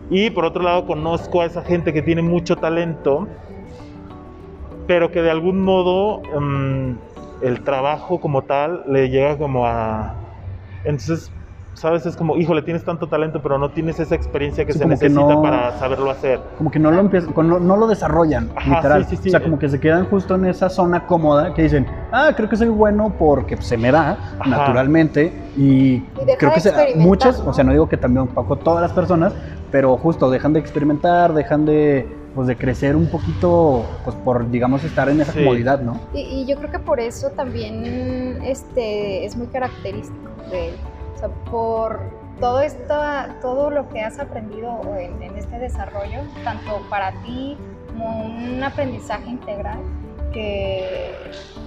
[0.09, 3.27] Y por otro lado, conozco a esa gente que tiene mucho talento,
[4.87, 6.93] pero que de algún modo mm,
[7.41, 10.15] el trabajo como tal le llega como a...
[10.83, 11.31] Entonces
[11.79, 12.05] ¿sabes?
[12.05, 14.89] Es como, híjole, tienes tanto talento, pero no tienes esa experiencia que Sí, se que
[14.89, 16.39] necesita no- para saberlo hacer.
[16.57, 19.05] Como que no lo empiezan, no, no lo desarrollan, Ajá, literal.
[19.05, 19.29] sí, sí, sí.
[19.29, 22.49] O sea, como que se quedan justo en esa zona cómoda que dicen, ah, creo
[22.49, 24.49] que soy bueno porque pues, se me da Ajá.
[24.49, 25.33] naturalmente.
[25.55, 27.49] Y, deja creo de que se- muchas, ¿no?
[27.49, 29.33] o sea, no digo que también un poco todas las personas,
[29.71, 34.83] pero justo dejan de experimentar, dejan de, pues, de crecer un poquito, pues por, digamos,
[34.83, 35.39] estar en esa Sí.
[35.39, 35.99] comodidad, ¿no?
[36.13, 40.73] Y, y yo creo que por eso también este, es muy característico de él.
[41.19, 41.99] O sea, por
[42.39, 42.95] todo, esto,
[43.41, 47.57] todo lo que has aprendido en, en este desarrollo, tanto para ti
[47.89, 49.79] como un aprendizaje integral,
[50.31, 51.11] que,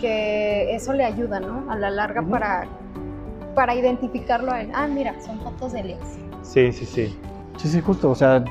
[0.00, 1.70] que eso le ayuda, ¿no?
[1.70, 2.64] A la larga para,
[3.54, 4.70] para identificarlo a él.
[4.72, 6.16] Ah, mira, son fotos de Elías.
[6.40, 7.18] Sí, sí, sí.
[7.58, 8.42] Sí, sí, justo, o sea,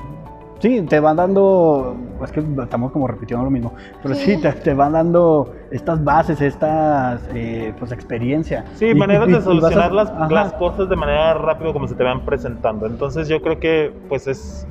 [0.62, 4.42] sí, te van dando, es que estamos como repitiendo lo mismo, pero sí, Sí.
[4.42, 8.64] te, te van dando estas bases, estas, eh, pues, experiencia.
[8.76, 11.96] Sí, Y- maneras y- de a- solucionar las, las cosas de manera rápido como se
[11.96, 12.86] te van presentando.
[12.86, 14.66] Entonces yo creo que pues es,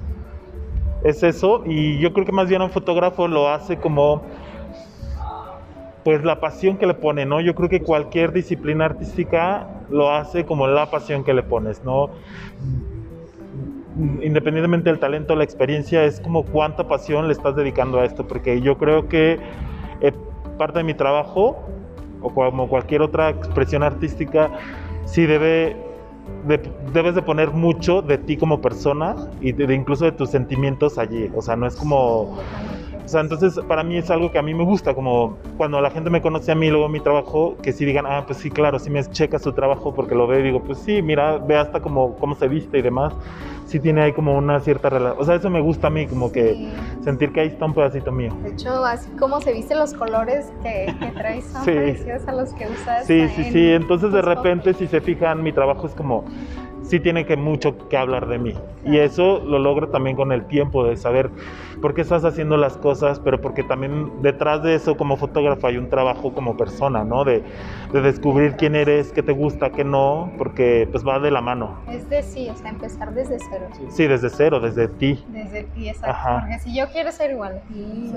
[1.05, 4.22] es eso y yo creo que más bien un fotógrafo lo hace como
[6.05, 7.40] pues la pasión que le pone, ¿no?
[7.42, 12.11] Yo creo que cualquier disciplina artística lo hace como la pasión que le pones, ¿no?
[14.22, 18.60] Independientemente del talento, la experiencia es como cuánta pasión le estás dedicando a esto, porque
[18.62, 19.38] yo creo que
[20.00, 20.12] eh,
[20.56, 21.62] parte de mi trabajo,
[22.22, 24.50] o como cualquier otra expresión artística,
[25.04, 25.76] sí debe,
[26.46, 30.30] de- debes de poner mucho de ti como persona y de, de incluso de tus
[30.30, 31.30] sentimientos allí.
[31.34, 32.38] O sea, no es como...
[33.11, 35.90] O sea, entonces para mí es algo que a mí me gusta, como cuando la
[35.90, 38.79] gente me conoce a mí, luego mi trabajo, que sí digan, ah, pues sí, claro,
[38.79, 41.81] sí me checa su trabajo porque lo ve y digo, pues sí, mira, ve hasta
[41.81, 43.12] como cómo se viste y demás,
[43.66, 46.31] sí tiene ahí como una cierta relación, o sea, eso me gusta a mí, como
[46.31, 46.73] que Sí.
[47.03, 48.33] sentir que ahí está un pedacito mío.
[48.44, 51.73] De hecho, así como se visten los colores que, que traes son Sí.
[51.73, 53.09] parecidos a los que usas.
[53.09, 56.27] Sí, sí, en sí, entonces de repente si se fijan, mi trabajo es como,
[56.90, 58.55] sí tiene que mucho que hablar de mí.
[58.85, 61.31] Y eso lo logro también con el tiempo, de saber
[61.81, 65.76] por qué estás haciendo las cosas, pero porque también detrás de eso como fotógrafo hay
[65.76, 67.24] un trabajo como persona, ¿no?
[67.24, 67.42] De,
[67.92, 71.76] de descubrir quién eres, qué te gusta, qué no, porque pues va de la mano.
[71.88, 73.66] Es de sí, o sea, empezar desde cero.
[73.88, 75.24] Sí, desde cero, desde ti.
[75.29, 76.11] Desde ti, exacto.
[76.11, 76.40] Ajá.
[76.40, 78.12] Porque si yo quiero ser igual a ti,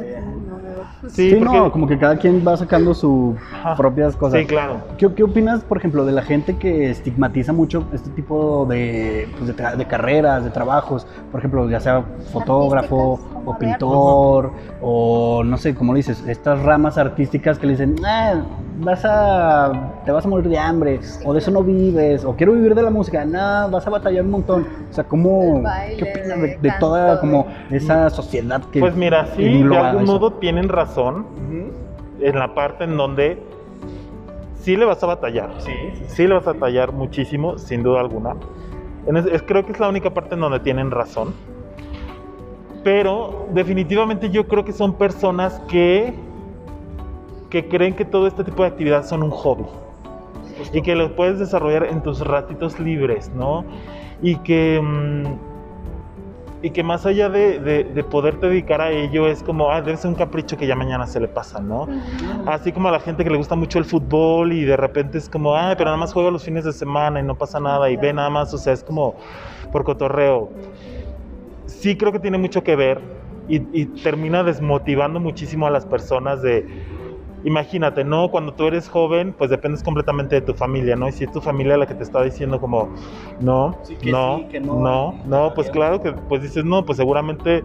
[1.10, 3.36] Sí, Sí, porque- no, como que cada quien va sacando sus
[3.78, 4.40] propias cosas.
[4.42, 4.82] Sí, claro.
[4.98, 9.56] ¿Qué, qué opinas, por ejemplo, de la gente que estigmatiza mucho este tipo de, pues,
[9.78, 11.06] de, carreras, de trabajos?
[11.32, 17.60] Por ejemplo, ya sea fotógrafo o pintor, o no sé, como dices, estas ramas artísticas
[17.60, 18.42] que le dicen, ah,
[18.80, 19.72] vas a,
[20.06, 22.84] te vas a morir de hambre, o de eso no vives, o quiero vivir de
[22.84, 24.68] la música, no, vas a batallar un montón.
[24.90, 28.80] O sea, ¿cómo, baile, ¿qué opinas de, toda como esa sociedad que...
[28.80, 30.14] Pues mira, sí, de algún eso?
[30.14, 31.26] modo tienen razón
[32.20, 33.53] en la parte en donde
[34.64, 35.52] sí le vas a batallar.
[36.08, 38.36] Sí, le vas a batallar muchísimo, sin duda alguna.
[39.06, 41.34] En es- es- creo que es la única parte en donde tienen razón.
[42.84, 46.14] Pero definitivamente yo creo que son personas que,
[47.50, 49.66] que creen que todo este tipo de actividades son un hobby.
[50.74, 53.66] Y que lo puedes desarrollar en tus ratitos libres, ¿no?
[54.22, 54.82] Y que...
[54.82, 55.53] mm,
[56.64, 59.98] y que más allá de, de, de poderte dedicar a ello es como, ah, debe
[59.98, 61.90] ser un capricho que ya mañana se le pasa, ¿no?
[62.46, 65.28] Así como a la gente que le gusta mucho el fútbol y de repente es
[65.28, 67.98] como, ah, pero nada más juega los fines de semana y no pasa nada y
[67.98, 69.14] ve nada más, o sea, es como
[69.74, 70.52] por cotorreo.
[71.66, 73.02] Sí creo que tiene mucho que ver
[73.50, 76.66] y, y termina desmotivando muchísimo a las personas de,
[77.44, 78.30] imagínate, ¿no?
[78.30, 81.08] Cuando tú eres joven, pues dependes completamente de tu familia, ¿no?
[81.08, 82.90] Y si es tu familia la que te está diciendo como,
[83.40, 86.98] no, Sí, que no, sí, que no, no, pues claro que pues dices, no, pues
[86.98, 87.64] seguramente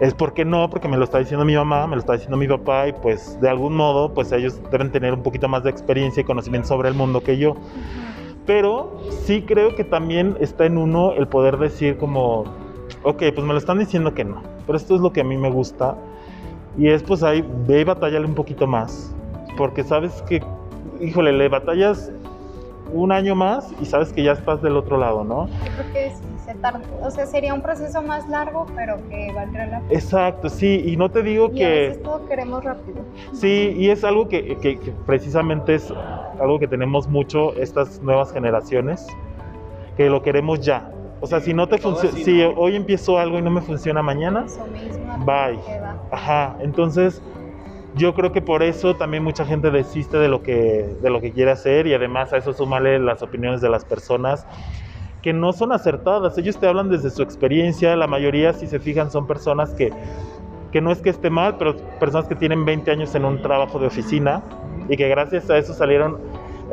[0.00, 2.48] es porque no, porque me lo está diciendo mi mamá, me lo está diciendo mi
[2.48, 6.20] papá y pues de algún modo pues ellos deben tener un poquito más de experiencia
[6.20, 7.54] y conocimiento sobre el mundo que yo.
[8.46, 12.44] Pero sí creo que también está en uno el poder decir como,
[13.04, 15.36] ok, pues me lo están diciendo que no, pero esto es lo que a mí
[15.36, 15.96] me gusta
[16.76, 19.14] y es pues ahí, ve y batallale un poquito más,
[19.56, 20.42] porque sabes que,
[21.00, 22.10] híjole, le batallas
[22.92, 25.46] un año más y sabes que ya estás del otro lado, ¿no?
[25.48, 29.32] Yo creo que sí, se tarda, o sea, sería un proceso más largo, pero que
[29.34, 29.92] valdrá la pena.
[29.98, 31.88] Exacto, sí, y no te digo Y a que...
[31.88, 32.98] veces todo queremos rápido.
[33.32, 35.92] Sí, y es algo que, que- que precisamente es
[36.40, 39.06] algo que tenemos mucho estas nuevas generaciones,
[39.96, 40.90] que lo queremos ya.
[41.20, 42.50] O sea, si no te funciona, si ¿no?
[42.56, 45.14] hoy empiezo algo y no me funciona mañana, Eso mismo.
[45.24, 45.60] Bye.
[46.12, 47.22] Ajá, entonces
[47.94, 51.32] yo creo que por eso también mucha gente desiste de lo que, de lo que
[51.32, 54.46] quiere hacer y además a eso súmale las opiniones de las personas
[55.22, 56.36] que no son acertadas.
[56.38, 59.92] Ellos te hablan desde su experiencia, la mayoría, si se fijan, son personas que,
[60.70, 63.78] que no es que esté mal, pero personas que tienen 20 años en un trabajo
[63.78, 64.42] de oficina
[64.88, 66.18] y que gracias a eso salieron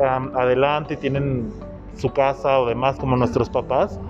[0.02, 1.52] am, adelante y tienen
[1.96, 4.00] su casa o demás, como nuestros papás.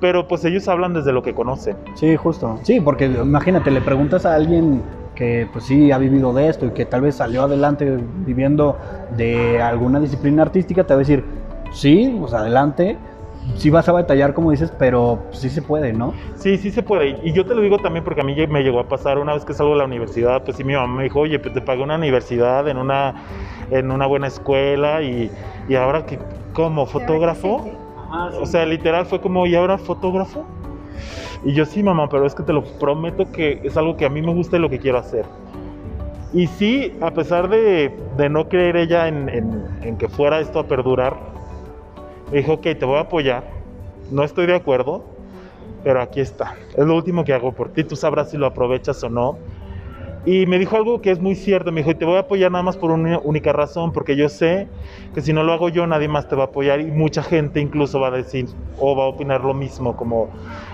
[0.00, 1.76] Pero pues ellos hablan desde lo que conocen.
[1.94, 2.58] Sí, justo.
[2.62, 4.82] Sí, porque imagínate, le preguntas a alguien
[5.14, 8.78] que pues sí ha vivido de esto y que tal vez salió adelante viviendo
[9.16, 11.24] de alguna disciplina artística, te va a decir,
[11.72, 12.96] sí, pues adelante,
[13.56, 16.14] sí vas a batallar como dices, pero sí se puede, ¿no?
[16.36, 17.18] Sí, sí se puede.
[17.22, 19.44] Y yo te lo digo también porque a mí me llegó a pasar una vez
[19.44, 21.82] que salgo de la universidad, pues sí, mi mamá me dijo, oye, pues te pagué
[21.82, 23.14] una universidad en una,
[23.70, 25.30] en una buena escuela y,
[25.68, 26.18] y ahora que,
[26.54, 27.70] como fotógrafo,
[28.10, 30.44] o sea, literal fue como, ¿y ahora fotógrafo?
[31.44, 34.08] Y yo sí, mamá, pero es que te lo prometo que es algo que a
[34.08, 35.24] mí me gusta y lo que quiero hacer.
[36.32, 40.60] Y sí, a pesar de, de no creer ella en, en, en, que fuera esto
[40.60, 41.16] a perdurar,
[42.30, 43.44] me dijo, ok, te voy a apoyar.
[44.10, 45.04] No estoy de acuerdo,
[45.82, 46.54] pero aquí está.
[46.76, 47.84] Es lo último que hago por ti.
[47.84, 49.38] Tú sabrás si lo aprovechas o no.
[50.26, 52.62] Y me dijo algo que es muy cierto, me dijo, te voy a apoyar nada
[52.62, 54.68] más por una única razón, porque yo sé
[55.14, 57.60] que si no lo hago yo, nadie más te va a apoyar y mucha gente
[57.60, 58.46] incluso va a decir
[58.78, 60.28] o va a opinar lo mismo, como,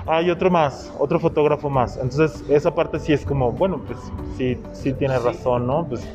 [0.07, 1.97] hay otro más, otro fotógrafo más.
[1.97, 3.99] Entonces, esa parte sí es como, bueno, pues
[4.37, 5.87] sí, sí tienes razón, ¿no?
[5.87, 6.09] Pues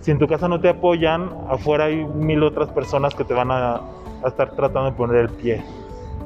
[0.00, 3.50] si en tu casa no te apoyan, afuera hay mil otras personas que te van
[3.50, 3.76] a,
[4.22, 5.62] a estar tratando de poner el pie.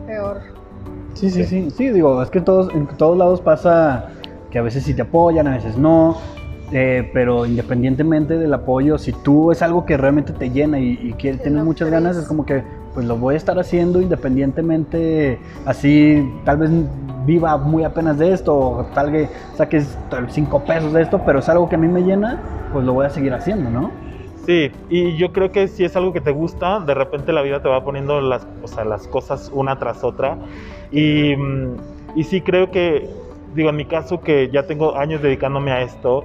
[0.06, 0.40] Peor.
[1.14, 4.10] Sí, sí, sí, sí, digo, es que en todos, en todos lados pasa
[4.54, 6.16] que a veces sí te apoyan, a veces no,
[6.70, 11.12] eh, pero independientemente del apoyo, si tú es algo que realmente te llena y, y
[11.14, 12.62] que tienes muchas ganas, es como que
[12.94, 16.70] pues lo voy a estar haciendo independientemente, así tal vez
[17.26, 21.48] viva muy apenas de esto, o tal vez saques cinco pesos de esto, pero es
[21.48, 22.40] algo que a mí me llena,
[22.72, 23.90] pues lo voy a seguir haciendo, ¿no?
[24.46, 27.60] Sí, y yo creo que si es algo que te gusta, de repente la vida
[27.60, 30.38] te va poniendo las, o sea, las cosas una tras otra.
[30.92, 31.32] Y,
[32.14, 33.08] y sí creo que
[33.54, 36.24] digo, en mi caso que ya tengo años dedicándome a esto,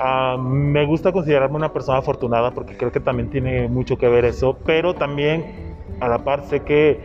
[0.00, 4.24] uh, me gusta considerarme una persona afortunada porque creo que también tiene mucho que ver
[4.24, 7.00] eso, pero también a la par sé que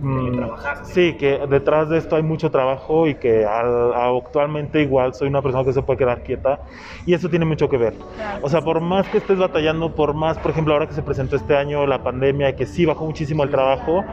[0.00, 0.40] mm,
[0.84, 5.42] sí, que detrás de esto hay mucho trabajo y que al, actualmente igual soy una
[5.42, 6.60] persona que se puede quedar quieta
[7.06, 7.94] y eso tiene mucho que ver.
[8.16, 8.40] Claro.
[8.42, 11.36] O sea, por más que estés batallando, por más, por ejemplo, ahora que se presentó
[11.36, 14.04] este año la pandemia y que sí bajó muchísimo el trabajo,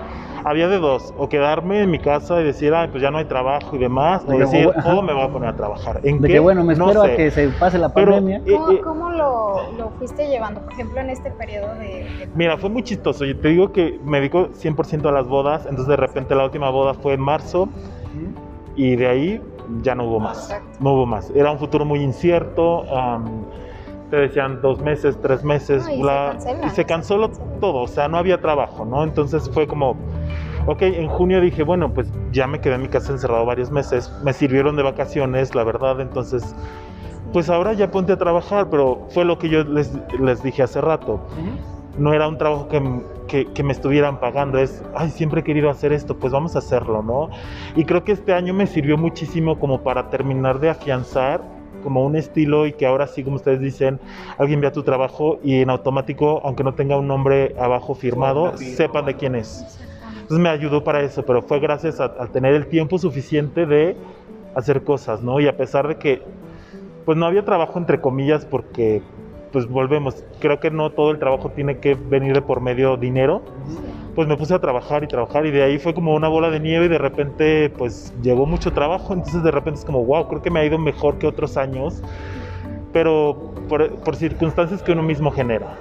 [0.43, 3.25] había de dos, o quedarme en mi casa y decir, ay, pues ya no hay
[3.25, 5.99] trabajo y demás, o decir, o me voy a poner a trabajar.
[6.03, 6.33] ¿En De qué?
[6.33, 7.13] que bueno, me No espero sé.
[7.13, 8.37] a que se pase la Pero, pandemia.
[8.45, 11.85] eh, ¿Cómo, eh, cómo lo, lo fuiste llevando, por ejemplo, en este periodo de...
[12.19, 13.25] de- Mira, fue muy chistoso.
[13.25, 16.69] Yo te digo que me dedico 100% a las bodas, entonces de repente la última
[16.69, 17.69] boda fue en marzo
[18.75, 19.41] y de ahí
[19.81, 20.49] ya no hubo más.
[20.49, 20.77] Exacto.
[20.79, 21.29] No hubo más.
[21.35, 22.85] Era un futuro muy incierto.
[24.09, 27.41] Te decían dos meses, tres meses, No, y se bla, cancela, y se canceló se
[27.59, 27.81] todo.
[27.81, 29.03] O sea, no había trabajo, ¿no?
[29.03, 29.95] Entonces fue como,
[30.65, 34.11] ok, en junio dije, bueno, pues ya me quedé en mi casa encerrado varios meses.
[34.23, 35.99] Me sirvieron de vacaciones, la verdad.
[36.01, 36.55] Entonces,
[37.33, 40.81] pues ahora ya ponte a trabajar, pero fue lo que yo les, les dije hace
[40.81, 41.21] rato
[41.97, 42.81] no era un trabajo que,
[43.27, 46.59] que- que me estuvieran pagando, es, ay, siempre he querido hacer esto, pues vamos a
[46.59, 47.29] hacerlo, ¿no?
[47.75, 51.41] Y creo que este año me sirvió muchísimo como para terminar de afianzar
[51.81, 53.99] como un estilo y que ahora sí, como ustedes dicen,
[54.37, 59.05] alguien vea tu trabajo y en automático, aunque no tenga un nombre abajo firmado, sepan
[59.05, 59.65] de quién es.
[60.13, 63.95] Entonces me ayudó para eso, pero fue gracias a, a tener el tiempo suficiente de
[64.55, 65.39] hacer cosas, ¿no?
[65.39, 66.21] Y a pesar de que,
[67.05, 69.01] pues no había trabajo entre comillas porque,
[69.51, 73.41] pues volvemos, creo que no todo el trabajo tiene que venir de por medio dinero,
[74.15, 76.59] pues me puse a trabajar y trabajar y de ahí fue como una bola de
[76.59, 80.41] nieve y de repente pues llegó mucho trabajo, entonces de repente es como, wow, creo
[80.41, 82.01] que me ha ido mejor que otros años,
[82.91, 85.77] pero por, por circunstancias que uno mismo genera.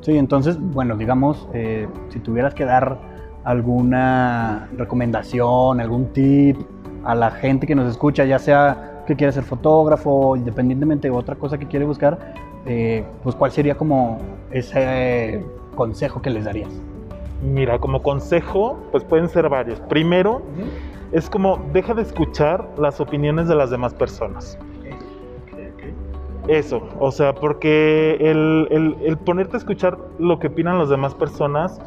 [0.00, 2.98] Sí, entonces, bueno, digamos, eh, si tuvieras que dar
[3.44, 6.56] alguna recomendación, algún tip
[7.04, 11.34] a la gente que nos escucha, ya sea que quiere ser fotógrafo, independientemente de otra
[11.34, 12.34] cosa que quiere buscar,
[12.66, 14.18] eh, pues cuál sería como
[14.50, 15.44] ese
[15.74, 16.70] consejo que les darías.
[17.40, 19.80] Mira, como consejo, pues pueden ser varios.
[19.82, 20.42] Primero,
[21.12, 24.58] es como deja de escuchar las opiniones de las demás personas.
[26.48, 31.14] Eso, o sea, porque el, el- el ponerte a escuchar lo que opinan las demás
[31.14, 31.78] personas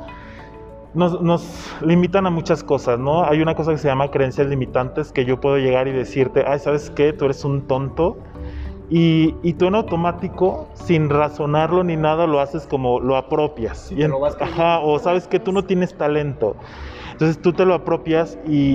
[0.94, 3.24] nos, nos limitan a muchas cosas, ¿no?
[3.24, 6.60] Hay una cosa que se llama creencias limitantes que yo puedo llegar y decirte, ay,
[6.60, 7.12] ¿sabes qué?
[7.14, 8.18] Tú eres un tonto.
[8.94, 13.88] Y, y tú en automático, sin razonarlo ni nada, lo haces como lo apropias.
[13.88, 16.58] Sí, Y te en- lo vas ajá, o sabes que tú no tienes talento.
[17.14, 18.74] Entonces tú te lo apropias y,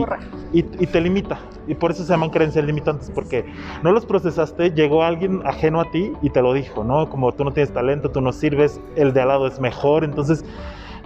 [0.54, 1.38] y, y te limita.
[1.66, 3.44] Y por eso se llaman creencias limitantes, porque
[3.82, 7.10] no los procesaste, llegó alguien ajeno a ti y te lo dijo, ¿no?
[7.10, 10.44] Como tú no tienes talento, tú no sirves, el de al lado es mejor, entonces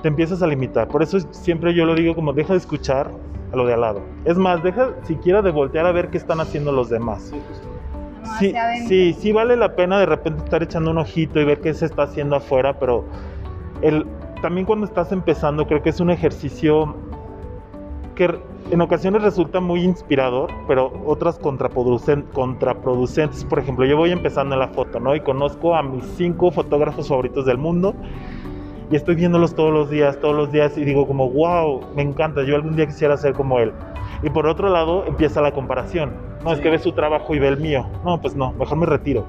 [0.03, 0.87] te empiezas a limitar.
[0.87, 3.11] Por eso siempre yo lo digo como deja de escuchar
[3.53, 4.03] a lo de al lado.
[4.25, 7.33] Es más, deja siquiera de voltear a ver qué están haciendo los demás.
[8.23, 11.45] No, Sí, hacia sí, sí vale la pena de repente estar echando un ojito y
[11.45, 13.05] ver qué se está haciendo afuera, pero
[13.83, 14.07] el,
[14.43, 16.95] también cuando estás empezando creo que es un ejercicio
[18.15, 18.39] que
[18.71, 23.45] en ocasiones resulta muy inspirador, pero otras contraproducen- contraproducentes.
[23.45, 25.17] Por ejemplo, yo voy empezando en la foto, ¿no?
[25.17, 27.95] Y conozco a mis cinco fotógrafos favoritos del mundo
[28.91, 32.43] y estoy viéndolos todos los días, todos los días y digo como, wow, me encanta,
[32.43, 33.73] yo algún día quisiera ser como él.
[34.23, 36.13] Y por otro lado empieza la comparación.
[36.45, 36.63] No, es Sí.
[36.63, 37.87] que ve su trabajo y ve el mío.
[38.05, 39.27] No, pues no, mejor me retiro.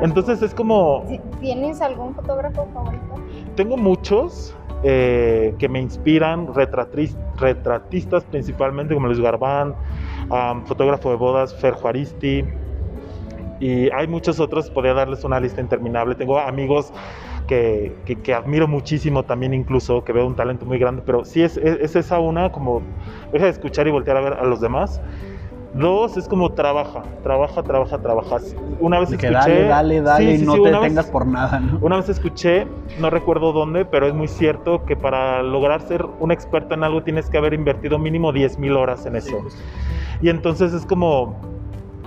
[0.00, 1.04] Entonces es como,
[1.40, 3.14] ¿Tienes algún fotógrafo favorito?
[3.54, 9.74] tengo muchos eh, que me inspiran, retratistas principalmente, como Luis Garbán,
[10.30, 12.44] am, fotógrafo de bodas, Fer Juaristi,
[13.60, 16.16] y hay muchos otros, podría darles una lista interminable.
[16.16, 16.92] Tengo amigos
[17.46, 21.42] que, que- que admiro muchísimo también incluso, que veo un talento muy grande, pero sí
[21.42, 22.82] es, es, es esa una como,
[23.32, 25.00] deja de escuchar y voltear a ver a los demás.
[25.74, 28.36] Dos, es como trabaja, trabaja, trabaja, trabaja.
[28.78, 29.32] Una vez que escuché...
[29.32, 31.78] dale, dale, dale Sí, y sí, no sí, te detengas por nada, ¿no?
[31.80, 32.66] una vez escuché,
[33.00, 37.02] no recuerdo dónde, pero es muy cierto que para lograr ser un experto en algo
[37.02, 39.38] tienes que haber invertido mínimo 10 mil horas en eso.
[40.20, 41.40] Y entonces es como,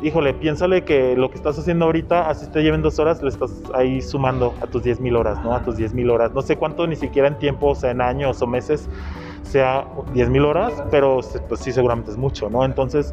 [0.04, 3.52] híjole, piénsale que lo que estás haciendo ahorita, así te lleven dos horas, le estás
[3.74, 5.56] ahí sumando a tus 10 mil horas, ¿no?
[5.56, 6.32] A tus 10 mil horas.
[6.34, 8.88] No sé cuánto ni siquiera en tiempo, o sea, en años o meses,
[9.42, 12.64] sea 10 mil horas, pero pues sí, seguramente es mucho, ¿no?
[12.64, 13.12] Entonces,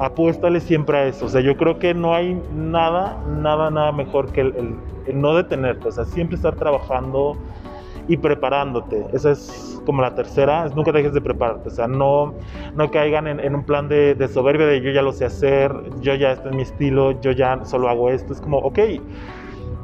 [0.00, 1.26] apuéstale siempre a eso.
[1.26, 5.20] O sea, yo creo que no hay nada, nada, nada mejor que el, el- el
[5.20, 5.88] no detenerte.
[5.88, 7.36] O sea, siempre estar trabajando
[8.08, 9.06] y preparándote.
[9.12, 11.68] Esa es como la tercera, es nunca dejes de prepararte.
[11.68, 12.34] O sea, no,
[12.74, 15.72] no caigan en, en un plan de, de soberbia de yo ya lo sé hacer,
[16.00, 18.32] yo ya este es mi estilo, yo ya solo hago esto.
[18.32, 18.78] Es como, ok,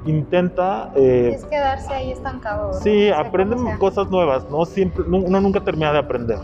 [0.05, 0.93] intenta...
[0.97, 2.69] eh, Es quedarse ahí estancado.
[2.69, 2.73] ¿no?
[2.75, 4.65] Sí, Sea aprenden cosas nuevas, ¿no?
[4.65, 6.39] Siempre, uno nunca termina de aprender.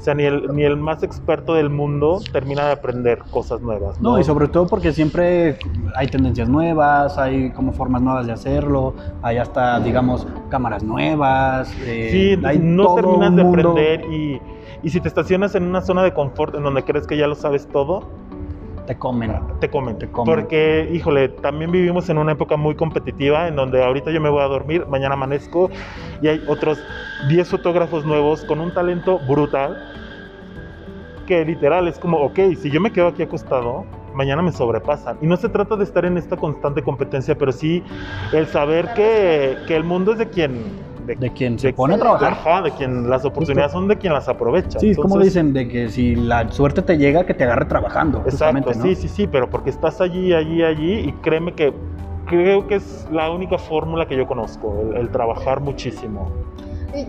[0.00, 4.00] O sea, ni el, ni el más experto del mundo termina de aprender cosas nuevas.
[4.00, 5.58] No, No, y sobre todo porque siempre
[5.94, 11.70] hay tendencias nuevas, hay como formas nuevas de hacerlo, hay hasta, digamos, cámaras nuevas.
[11.84, 14.40] eh, Sí, hay no terminas de aprender y,
[14.82, 17.34] y si te estacionas en una zona de confort en donde crees que ya lo
[17.34, 18.19] sabes todo,
[18.90, 19.32] Te comen.
[19.60, 19.98] te comen.
[19.98, 20.34] Te comen.
[20.34, 24.42] Porque, híjole, también vivimos en una época muy competitiva en donde ahorita yo me voy
[24.42, 25.70] a dormir, mañana amanezco
[26.20, 26.82] y hay otros
[27.28, 29.80] 10 fotógrafos nuevos con un talento brutal
[31.24, 35.18] que literal es como, ok, si yo me quedo aquí acostado, mañana me sobrepasan.
[35.20, 37.84] Y no se trata de estar en esta constante competencia, pero sí
[38.32, 40.89] el saber que, que el mundo es de quien...
[41.16, 42.32] De quien se pone a de- trabajar.
[42.32, 44.78] Ajá, de quien las oportunidades son de quien las aprovecha.
[44.78, 48.22] Sí, es como dicen, de que si la suerte te llega, que te agarre trabajando.
[48.26, 48.82] Exacto, ¿no?
[48.82, 51.72] sí, sí, sí, pero porque estás allí, allí, allí y créeme que
[52.26, 56.30] creo que es la única fórmula que yo conozco, el, el trabajar muchísimo.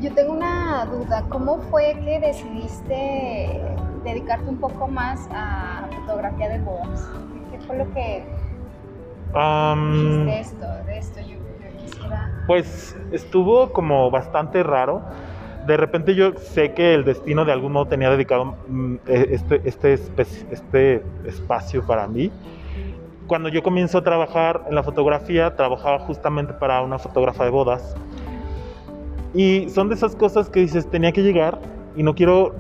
[0.02, 3.62] Yo tengo una duda, ¿cómo fue que decidiste
[4.04, 7.08] dedicarte un poco más a fotografía de bodas?
[7.52, 8.24] ¿Qué fue lo que
[9.34, 11.20] Am, dijiste esto, de esto?
[11.22, 11.51] Yo.
[12.48, 15.02] Pues estuvo como bastante raro.
[15.66, 19.62] De repente yo sé que el destino de algún modo tenía dedicado mm, e- este,
[19.64, 22.32] este, este espacio para mí.
[23.28, 27.96] Cuando yo comienzo a trabajar en la fotografía, trabajaba justamente para una fotógrafa de bodas.
[29.34, 31.60] Y son de esas cosas que dices, tenía que llegar
[31.96, 32.54] y no quiero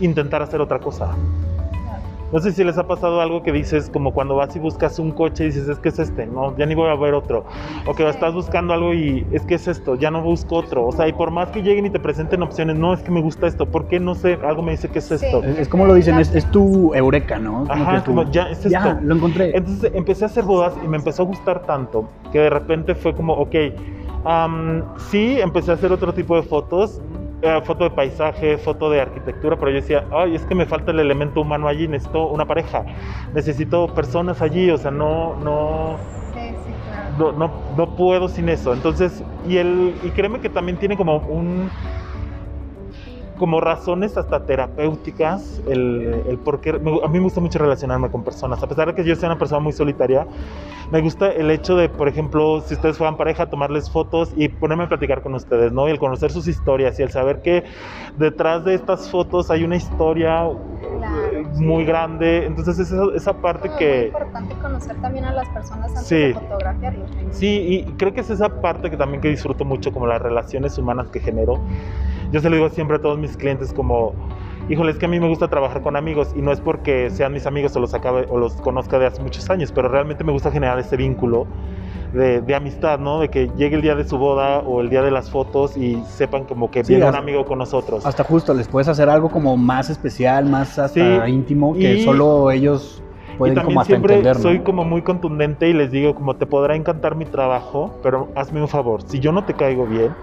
[0.00, 1.16] intentar hacer otra cosa.
[2.34, 5.12] No sé si les ha pasado algo que dices, como cuando vas y buscas un
[5.12, 7.44] coche y dices, es que es este, no, ya ni voy a ver otro.
[7.86, 10.84] O que estás buscando algo y es que es esto, ya no busco otro.
[10.84, 13.20] O sea, y por más que lleguen y te presenten opciones, no, es que me
[13.20, 14.36] gusta esto, ¿por qué no sé?
[14.44, 15.14] Algo me dice que es Sí.
[15.14, 15.44] esto.
[15.44, 17.68] Es, es como lo dicen, es, es tu eureka, ¿no?
[17.68, 18.98] Como Ajá, que es tu- como, ya, es ya, esto.
[19.04, 19.56] lo encontré.
[19.56, 23.14] Entonces empecé a hacer bodas y me empezó a gustar tanto que de repente fue
[23.14, 23.54] como, ok,
[24.24, 27.00] am, sí, empecé a hacer otro tipo de fotos,
[27.44, 30.92] eh, foto de paisaje, foto de arquitectura, pero yo decía, ay, es que me falta
[30.92, 32.88] el elemento humano allí, necesito una pareja,
[33.32, 37.14] necesito personas allí, o sea, no, no, Sí, sí, claro.
[37.16, 38.72] no, no, no puedo sin eso.
[38.72, 41.72] Entonces, y, el, y créeme que también tiene como un
[43.44, 48.24] como razones hasta terapéuticas el, el por qué a mí me gusta mucho relacionarme con
[48.24, 50.26] personas a pesar de que yo sea una persona muy solitaria
[50.90, 54.84] me gusta el hecho de por ejemplo si ustedes fueran pareja tomarles fotos y ponerme
[54.84, 57.64] a platicar con ustedes no y el conocer sus historias y el saber que
[58.16, 60.48] detrás de estas fotos hay una historia
[61.60, 65.88] muy grande entonces esa, esa parte Como que muy importante conocer también a las personas
[65.90, 66.16] antes Sí.
[66.16, 67.10] de fotografiarlos.
[67.30, 70.76] Sí, y creo que es esa parte que también que disfruto mucho, como las relaciones
[70.78, 71.60] humanas que genero.
[72.30, 74.14] Yo se lo digo siempre a todos mis clientes como,
[74.68, 77.32] híjole, es que a mí me gusta trabajar con amigos y no es porque sean
[77.32, 80.32] mis amigos o los acabe o los conozca de hace muchos años, pero realmente me
[80.32, 81.46] gusta generar ese vínculo
[82.14, 83.20] de, de amistad, ¿no?
[83.20, 86.02] De que llegue el día de su boda o el día de las fotos y
[86.06, 88.06] sepan como que Sí, viene un amigo con nosotros.
[88.06, 92.04] Hasta justo les puedes hacer algo como más especial, más hasta Sí, íntimo, que y-
[92.04, 93.02] solo ellos
[93.34, 94.42] pueden y también como hasta siempre entender, ¿no?
[94.42, 98.60] soy como muy contundente y les digo como te podrá encantar mi trabajo, pero hazme
[98.60, 100.14] un favor, si yo no te caigo bien,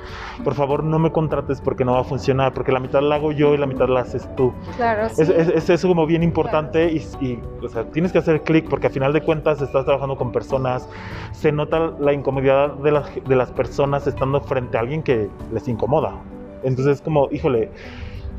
[0.44, 3.32] por favor no me contrates porque no va a funcionar, porque la mitad la hago
[3.32, 4.54] yo y la mitad la haces tú.
[4.76, 5.22] Claro, sí.
[5.22, 8.68] Es, es- es eso como bien importante y, y, o sea, tienes que hacer clic
[8.70, 10.88] porque a final de cuentas estás trabajando con personas,
[11.32, 15.68] se nota la incomodidad de las, de las personas estando frente a alguien que les
[15.68, 16.16] incomoda.
[16.64, 17.72] Entonces es como, híjole,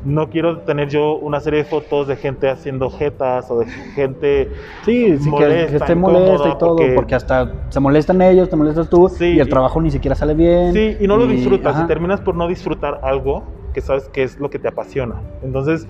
[0.03, 4.49] no quiero tener yo una serie de fotos de gente haciendo jetas o de gente...
[4.83, 6.91] Sí, sí que- que, molesta, esté molesta y todo, porque...
[6.95, 10.15] porque- hasta se molestan ellos, te molestas tú Sí, y el y- trabajo ni siquiera
[10.15, 10.73] sale bien.
[10.73, 11.85] Sí, y no lo disfrutas, ajá.
[11.85, 13.43] y terminas por no disfrutar algo
[13.73, 15.21] que sabes que es lo que te apasiona.
[15.41, 15.87] Entonces,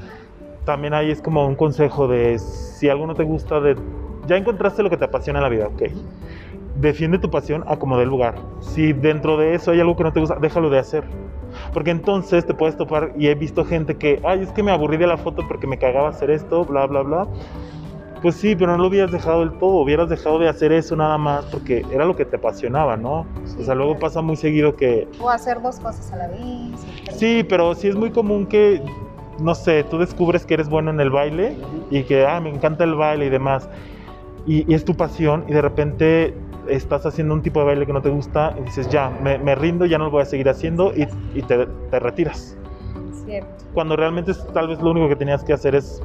[0.65, 3.75] también ahí es como un consejo de si algo no te gusta, de
[4.27, 5.81] ya encontraste lo que te apasiona en la vida, ok.
[6.75, 8.35] Defiende tu pasión a como dé lugar.
[8.61, 11.03] Si dentro de eso hay algo que no te gusta, déjalo de hacer.
[11.71, 14.97] Porque entonces te puedes topar y he visto gente que, ay, es que me aburrí
[14.97, 17.27] de la foto porque me cagaba hacer esto, bla, bla, bla.
[18.23, 21.17] Pues sí, pero no lo hubieras dejado del todo, hubieras dejado de hacer eso nada
[21.17, 23.25] más porque era lo que te apasionaba, ¿no?
[23.43, 26.39] Sí, o sea, luego pasa muy seguido que, O hacer dos cosas a la vez.
[27.11, 28.81] Sí, pero sí es muy común que,
[29.39, 31.57] no sé, tú descubres que eres bueno en el baile
[31.91, 33.67] y que, ah, me encanta el baile y demás.
[34.45, 36.33] Y, y es tu pasión y de repente
[36.69, 39.55] estás haciendo un tipo de baile que no te gusta y dices, ya, me, me
[39.55, 42.57] rindo, ya no lo voy a seguir haciendo y, y te, te retiras.
[43.25, 43.65] Cierto.
[43.73, 46.01] Cuando realmente es- tal vez lo único que tenías que hacer es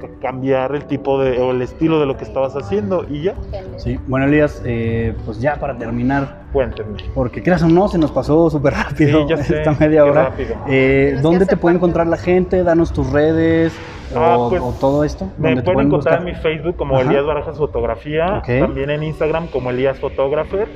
[0.00, 3.34] ca- cambiar el tipo de, o el estilo de lo que estabas haciendo y ya,
[3.76, 6.98] Sí, bueno, Elías, eh, pues ya para terminar, cuéntenme.
[7.14, 10.24] porque creas o no, se nos pasó súper rápido Sí, ya sé, esta media hora.
[10.30, 10.56] rápido.
[10.68, 12.62] Eh, ¿Dónde te puede encontrar la gente?
[12.64, 13.72] Danos tus redes
[14.14, 15.26] Ah, o, pues, o todo esto.
[15.36, 16.28] Me ¿Dónde te pueden encontrar buscar?
[16.28, 17.04] en mi Facebook como Ajá.
[17.08, 18.46] Elías Barajas Fotografía, Ok.
[18.60, 20.68] también en Instagram como Elías Photographer.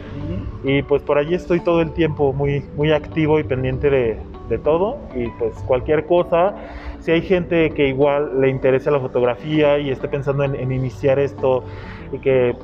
[0.65, 4.19] Y pues por allí estoy todo el tiempo muy, muy activo y pendiente de,
[4.49, 4.99] de todo.
[5.17, 6.55] Y pues cualquier cosa,
[7.01, 11.19] si hay gente que igual le interesa la fotografía y esté pensando en, en iniciar
[11.19, 11.65] esto
[12.13, 12.55] y que,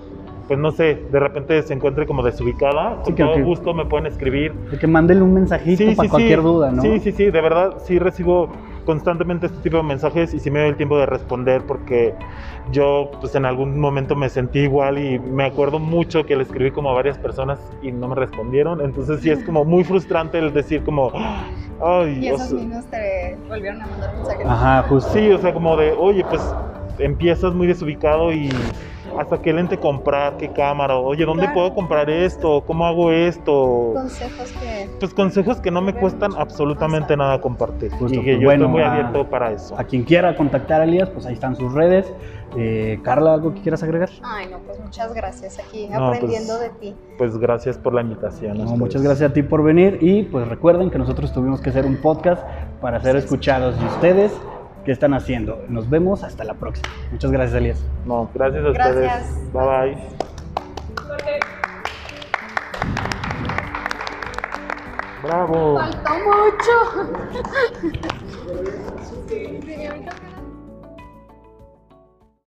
[0.47, 3.75] pues no sé, de repente se encuentre como desubicada, Sí, con que- todo que- gusto
[3.75, 4.53] me pueden escribir.
[4.79, 6.83] Que mándenle un mensajito para cualquier duda, ¿no?
[6.83, 8.49] Sí, sí, sí, de verdad sí recibo
[8.89, 12.15] constantemente este tipo de mensajes y sí me doy el tiempo de responder porque
[12.73, 16.71] yo pues en algún momento me sentí igual y me acuerdo mucho que le escribí
[16.71, 20.55] como a varias personas y no me respondieron, entonces sí es como muy frustrante el
[20.55, 21.13] decir como,
[21.83, 24.47] ay, Y o esos sea, niños te volvieron a mandar mensajes.
[24.47, 25.13] Ajá, justo.
[25.13, 26.55] sí, o sea, como de, oye, pues
[26.99, 28.49] empiezas muy desubicado y
[29.19, 31.55] hasta qué lente comprar, qué cámara, oye, ¿dónde Claro.
[31.55, 32.63] puedo comprar esto?
[32.67, 33.93] ¿Cómo hago esto?
[33.95, 34.89] Consejos que.
[35.01, 37.91] Pues consejos que no me cuestan absolutamente nada compartir.
[37.93, 39.79] Justo, y que pues yo bueno, estoy muy a- abierto para eso.
[39.79, 42.13] A quien quiera contactar a Elías, pues ahí están sus redes.
[42.57, 44.09] Eh, Carla, ¿algo que quieras agregar?
[44.23, 46.97] Ay, no, pues muchas gracias aquí, No, pues, aprendiendo de ti.
[47.19, 48.59] Pues gracias por la invitación.
[48.61, 51.69] a No, muchas gracias a ti por venir y pues recuerden que nosotros tuvimos que
[51.71, 52.43] hacer un podcast
[52.81, 54.33] para ser escuchados y ustedes
[54.89, 55.63] qué están haciendo.
[55.69, 56.89] Nos vemos hasta la próxima.
[57.13, 57.85] Muchas gracias, Elías.
[58.07, 59.27] No, gracias a Gracias.
[59.29, 59.53] ustedes.
[59.53, 59.99] Bye bye.
[65.23, 65.79] Bravo.
[65.79, 66.73] Faltó mucho.